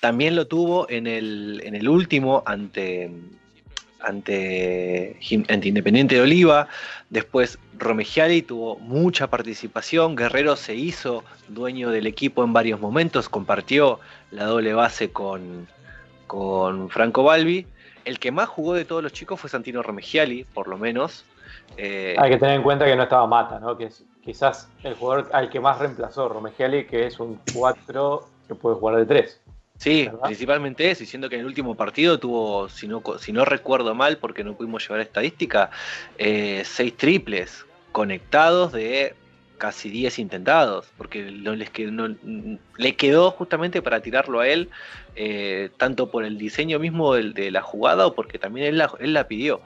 [0.00, 3.12] también lo tuvo en el, en el último ante,
[4.02, 6.68] ante, Independiente de Oliva,
[7.10, 14.00] después Romegiali tuvo mucha participación, Guerrero se hizo dueño del equipo en varios momentos, compartió
[14.30, 15.68] la doble base con,
[16.26, 17.66] con Franco Balbi.
[18.04, 21.24] El que más jugó de todos los chicos fue Santino Romegiali, por lo menos.
[21.76, 23.76] Eh, Hay que tener en cuenta que no estaba Mata, ¿no?
[23.76, 28.54] que es quizás el jugador al que más reemplazó Romegiali, que es un 4 que
[28.54, 29.40] puede jugar de 3.
[29.82, 30.20] Sí, ¿verdad?
[30.24, 34.18] principalmente eso, diciendo que en el último partido tuvo, si no, si no recuerdo mal,
[34.18, 35.70] porque no pudimos llevar estadística,
[36.18, 39.14] eh, seis triples conectados de
[39.58, 42.16] casi 10 intentados, porque no les quedó, no-
[42.76, 44.70] le quedó justamente para tirarlo a él,
[45.14, 48.90] eh, tanto por el diseño mismo del- de, la jugada o porque también él la,
[48.98, 49.60] él la pidió.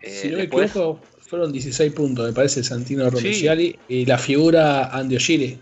[0.00, 3.78] Eh, si no me equivoco, fueron 16 puntos, me parece, Santino Romigiali.
[3.88, 5.58] Y la figura Andy Oshire.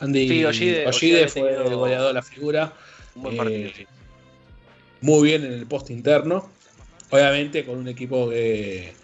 [0.00, 2.72] Andy Sí, Oshide- Oshide Oshide fue tenido- el goleador de la figura.
[3.14, 3.86] Un buen partido, eh, sí.
[5.00, 6.50] Muy bien en el post interno.
[7.10, 8.94] Obviamente con un equipo que.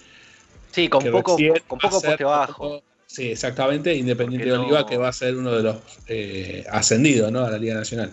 [0.70, 1.36] Sí, con que poco,
[1.66, 2.82] con poco poste bajo.
[3.06, 3.94] Sí, exactamente.
[3.94, 7.40] Independiente Porque de Oliva, no- que va a ser uno de los eh, ascendidos ¿no?
[7.44, 8.12] a la Liga Nacional.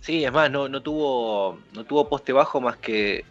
[0.00, 3.24] Sí, es más, no, no tuvo no tuvo poste bajo más que.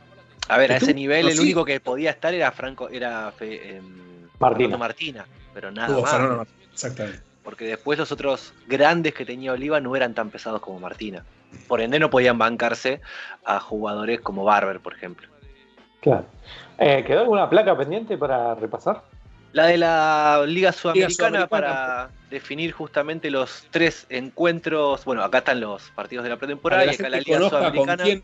[0.47, 1.41] A ver, a ese nivel No, el sí.
[1.43, 4.55] único que podía estar era Franco, era Fe- em, Martina.
[4.57, 6.11] Fernando Martina, pero nada Tuvo más.
[6.11, 7.19] Fernando Martín, Exactamente.
[7.47, 11.23] Porque después los otros grandes que tenía Oliva no eran tan pesados como Martina.
[11.69, 12.99] Por ende no podían bancarse
[13.45, 15.29] a jugadores como Barber, por ejemplo.
[16.01, 16.25] Claro.
[16.77, 19.01] Eh, ¿Quedó alguna placa pendiente para repasar?
[19.53, 25.05] La de la Liga Sudamericana, para definir justamente los tres encuentros.
[25.05, 28.03] Bueno, acá están los partidos de la pretemporada y acá la Liga Sudamericana.
[28.03, 28.23] Con quién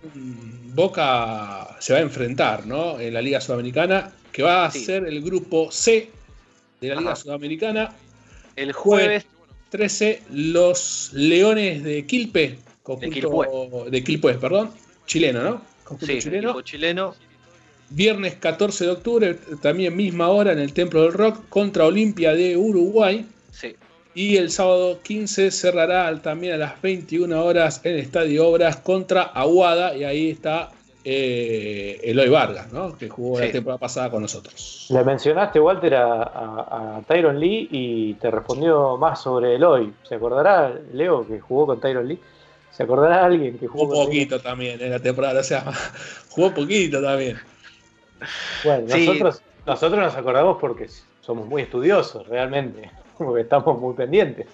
[0.76, 3.00] Boca se va a enfrentar, ¿no?
[3.00, 6.12] En la Liga Sudamericana, que va a ser el grupo C
[6.82, 7.90] de la Liga Sudamericana.
[8.56, 9.26] El jueves
[9.70, 14.72] 13, los Leones de Quilpe, conjunto de Quilpue, perdón,
[15.08, 15.62] chileno, ¿no?
[16.00, 16.62] sí, chileno.
[16.62, 17.16] chileno
[17.90, 22.58] Viernes 14 de octubre, también misma hora en el Templo del Rock contra Olimpia de
[22.58, 23.26] Uruguay.
[23.52, 23.76] Sí.
[24.16, 29.24] Y el sábado 15 cerrará también a las 21 horas en el Estadio Obras contra
[29.24, 29.96] Aguada.
[29.96, 30.72] Y ahí está
[31.06, 32.98] eh, Eloy Vargas, ¿no?
[32.98, 34.88] que jugó la temporada pasada con nosotros.
[34.90, 39.94] Le mencionaste, Walter, a, Tyron Lee y te respondió más sobre Eloy.
[40.04, 42.20] ¿Se acordará, Leo, que jugó con Tyron Lee?
[42.72, 45.42] ¿Se acordará alguien que jugó, jugó poquito también en la temporada?
[45.42, 45.66] O sea,
[46.30, 47.38] jugó poquito también.
[48.64, 50.88] Bueno, nosotros, nosotros nos acordamos porque
[51.22, 54.48] somos muy estudiosos, realmente, porque estamos muy pendientes.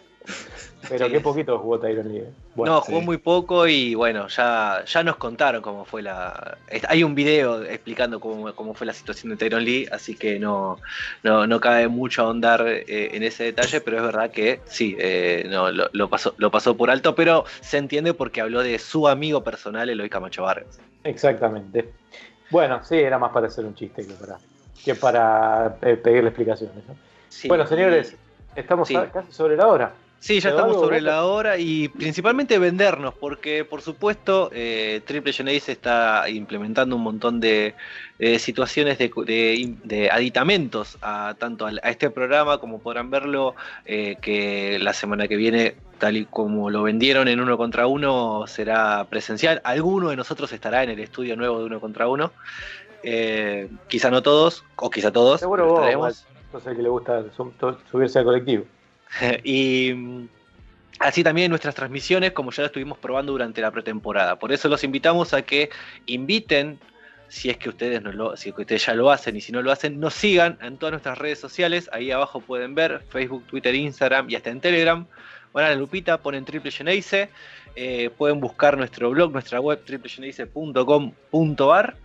[0.88, 2.20] Pero qué poquito jugó Tyron Lee.
[2.20, 2.32] ¿eh?
[2.56, 6.58] no, jugó muy poco y bueno, ya, ya nos contaron cómo fue la.
[6.88, 10.78] Hay un video explicando cómo, fue la situación de Tyron Lee, así que no,
[11.24, 15.70] no, cabe mucho ahondar eh, en ese detalle, pero es verdad que sí, eh, no,
[15.72, 19.90] lo, pasó, lo pasó por alto, pero se entiende porque habló de su amigo personal,
[19.90, 20.80] Eloy Camacho Vargas.
[21.04, 21.90] Exactamente.
[22.50, 24.38] Bueno, sí, era más para hacer un chiste que para,
[24.84, 26.84] que para eh, pedirle explicaciones.
[27.48, 28.16] bueno, señores,
[28.56, 29.94] estamos casi sobre la hora.
[30.20, 35.70] Sí, ya estamos sobre la hora y principalmente vendernos, porque por supuesto eh, Triple Genesis
[35.70, 37.74] está implementando un montón de,
[38.38, 43.56] situaciones de, aditamentos a tanto a, este programa como podrán verlo,
[43.86, 48.44] eh, que la semana que viene, tal y como lo vendieron en uno contra uno,
[48.46, 49.62] será presencial.
[49.64, 52.34] Alguno de nosotros estará en el estudio nuevo de uno contra uno.
[53.04, 55.40] Eh, quizá no todos, o quizá todos.
[55.40, 57.24] Seguro vos, no sé que le gusta
[57.90, 58.66] subirse al colectivo.
[59.44, 60.28] y mm,
[61.00, 64.38] así también nuestras transmisiones, como ya lo estuvimos probando durante la pretemporada.
[64.38, 65.70] Por eso los invitamos a que
[66.06, 66.80] inviten,
[67.28, 69.72] si es que ustedes no lo, si ustedes ya lo hacen y si no lo
[69.72, 71.90] hacen, nos sigan en todas nuestras redes sociales.
[71.94, 75.06] Ahí abajo pueden ver Facebook, Twitter, Instagram y hasta en Telegram.
[75.54, 77.30] Van a la lupita, ponen Triple Geneise,
[77.76, 81.96] eh, pueden buscar nuestro blog, nuestra web triplegeneise.com.ar,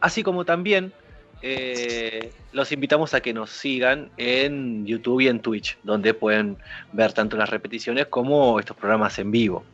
[0.00, 0.94] así como también
[1.42, 6.56] eh, los invitamos a que nos sigan en YouTube y en Twitch, donde pueden
[6.92, 9.64] ver tanto las repeticiones como estos programas en vivo.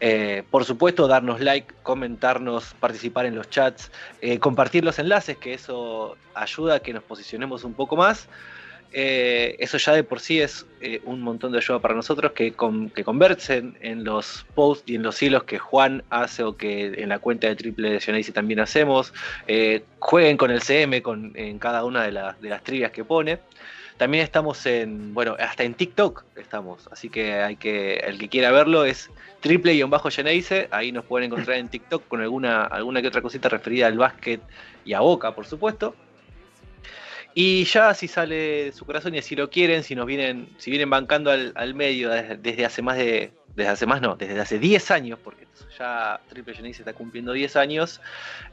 [0.00, 3.92] Eh, por supuesto, darnos like, comentarnos, participar en los chats,
[4.22, 8.28] eh, compartir los enlaces, que eso ayuda a que nos posicionemos un poco más.
[8.92, 12.52] Eh, eso ya de por sí es eh, un montón de ayuda para nosotros que,
[12.94, 17.08] que conversen en los posts y en los hilos que Juan hace o que en
[17.08, 19.12] la cuenta de Triple y también hacemos.
[19.46, 22.10] Eh, jueguen con el CM con, en cada una de,
[22.40, 23.38] de, las trivias que pone.
[23.96, 28.50] También estamos en, bueno, hasta en TikTok estamos, así que hay que, el que quiera
[28.50, 29.10] verlo es
[29.42, 33.98] triple-geneise, ahí nos pueden encontrar en TikTok con alguna, alguna que otra cosita referida al
[33.98, 34.40] básquet
[34.86, 35.94] y a Boca, por supuesto.
[37.34, 40.90] Y ya si sale su corazón y si lo quieren, si nos vienen, si vienen
[40.90, 45.18] bancando al, medio desde, hace más de, desde hace más no, desde hace 10 años,
[45.22, 45.46] porque
[45.78, 48.00] ya Triple Genesis está cumpliendo 10 años,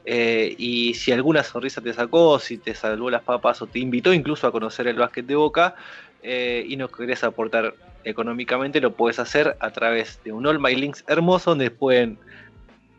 [0.05, 4.13] eh, y si alguna sonrisa te sacó, si te salvó las papas o te invitó
[4.13, 5.75] incluso a conocer el básquet de Boca,
[6.23, 7.73] eh, y nos querés aportar
[8.03, 12.17] económicamente, lo puedes hacer a través de un All My Links hermoso, donde pueden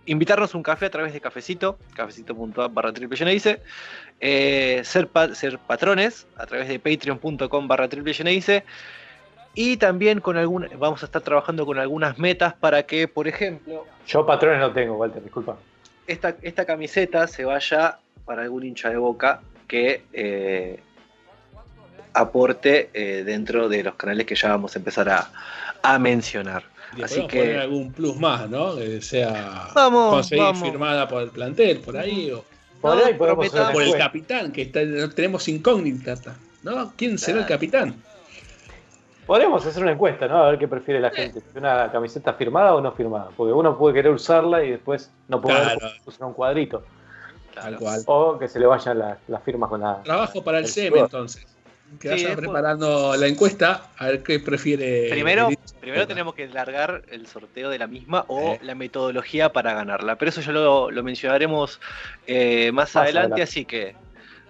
[0.09, 3.61] invitarnos un café a través de cafecito, cafecito.app barra triple
[4.21, 8.15] eh, ser, ser patrones a través de patreon.com barra triple
[9.55, 13.87] y también con algún, vamos a estar trabajando con algunas metas para que, por ejemplo...
[14.07, 15.57] Yo patrones no tengo, Walter, disculpa.
[16.07, 20.81] Esta, esta camiseta se vaya para algún hincha de boca que eh,
[22.15, 25.31] aporte eh, dentro de los canales que ya vamos a empezar a,
[25.83, 26.63] a mencionar.
[27.03, 28.77] Así que poner algún plus más, ¿no?
[28.77, 32.31] Que sea vamos, conseguir firmada por el plantel, por ahí.
[32.31, 32.45] O,
[32.81, 36.17] por, ahí por el capitán, que tenemos incógnita,
[36.63, 36.93] ¿no?
[36.97, 37.95] ¿Quién será el capitán?
[39.27, 40.43] Podríamos hacer una encuesta, ¿no?
[40.43, 43.29] A ver qué prefiere la gente, una camiseta firmada o no firmada.
[43.37, 45.59] Porque uno puede querer usarla y después no puede
[46.07, 46.83] usar un cuadrito.
[47.55, 48.03] Tal cual.
[48.07, 50.03] O que se le vayan las, firmas con la.
[50.03, 51.47] Trabajo para el, SEM entonces
[52.01, 55.09] que vayan preparando la encuesta a ver qué prefiere.
[55.11, 55.49] Primero,
[55.81, 58.61] primero tenemos que largar el sorteo de la misma o eh.
[58.63, 60.17] la metodología para ganarla.
[60.17, 61.81] Pero eso ya lo, mencionaremos
[62.27, 63.95] eh, más, adelante, así que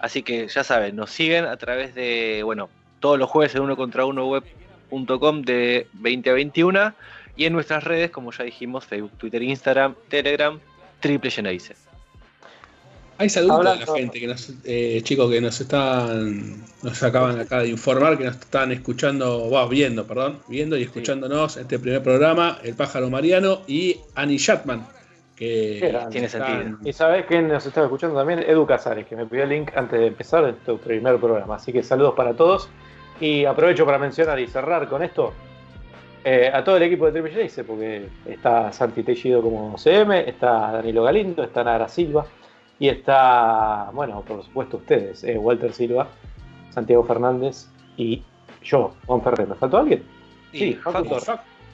[0.00, 2.68] así que ya saben, nos siguen a través de, bueno,
[3.00, 6.94] todos los jueves en uno contra uno web.com de 20 a 21
[7.36, 10.58] y en nuestras redes, como ya dijimos, Facebook, Twitter, Instagram, Telegram,
[11.00, 11.87] Triple Generice.
[13.20, 17.58] Hay saludos a la gente, que nos, eh, chicos que nos están, nos acaban acá
[17.58, 22.58] de informar que nos están escuchando, wow, viendo, perdón, viendo y escuchándonos este primer programa,
[22.62, 24.86] El Pájaro Mariano y Annie Chatman,
[25.34, 26.78] que tiene sentido.
[26.84, 29.98] Y sabes quién nos estaba escuchando también, Edu Casares, que me pidió el link antes
[29.98, 31.56] de empezar este primer programa.
[31.56, 32.68] Así que saludos para todos.
[33.20, 35.32] Y aprovecho para mencionar y cerrar con esto
[36.22, 40.70] eh, a todo el equipo de Triple J, porque está Santi Tellido como CM, está
[40.70, 42.24] Danilo Galindo, está Nara Silva
[42.78, 46.08] y está, bueno, por supuesto ustedes, eh, Walter Silva,
[46.70, 47.66] Santiago Fernández
[47.96, 48.22] y
[48.62, 49.48] yo, Juan Ferrer.
[49.48, 50.04] ¿Me faltó alguien?
[50.52, 50.74] Sí,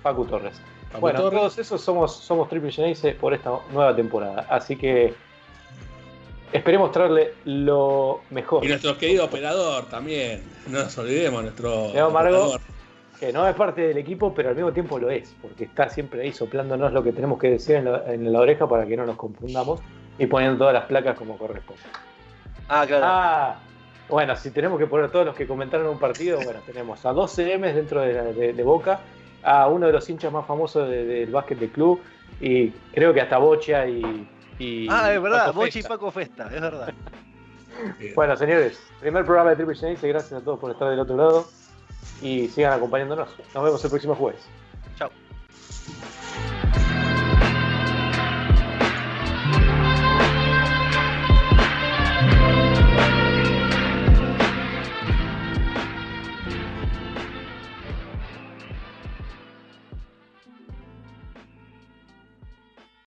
[0.02, 0.60] Facu, Torres.
[1.00, 4.46] bueno, todos esos somos, somos Triple J por esta nueva temporada.
[4.48, 5.14] Así que
[6.52, 8.64] esperemos traerle lo mejor.
[8.64, 10.42] Y nuestro querido operador también.
[10.68, 11.92] No nos olvidemos, nuestro.
[13.20, 16.22] que no es parte del equipo, pero al mismo tiempo lo es, porque está siempre
[16.22, 19.06] ahí soplándonos lo que tenemos que decir en la, en la oreja para que no
[19.06, 19.80] nos confundamos
[20.18, 21.82] y poniendo todas las placas como corresponde.
[22.68, 23.04] Ah, claro.
[23.06, 23.56] Ah,
[24.08, 27.32] bueno, si tenemos que poner todos los que comentaron un partido, bueno, tenemos a dos
[27.32, 29.00] CMs dentro de, Boca,
[29.42, 32.00] a uno de los hinchas más famosos del básquet del club,
[32.40, 34.28] y creo que hasta Bocha y,
[34.90, 36.92] ah, es verdad, Bocha y Paco Festa, es verdad.
[38.14, 41.46] bueno, señores, primer programa de Triple Genesis, gracias a todos por estar del otro lado
[42.20, 43.28] y sigan acompañándonos.
[43.54, 44.42] Nos vemos el próximo jueves.
[44.96, 45.10] Chao.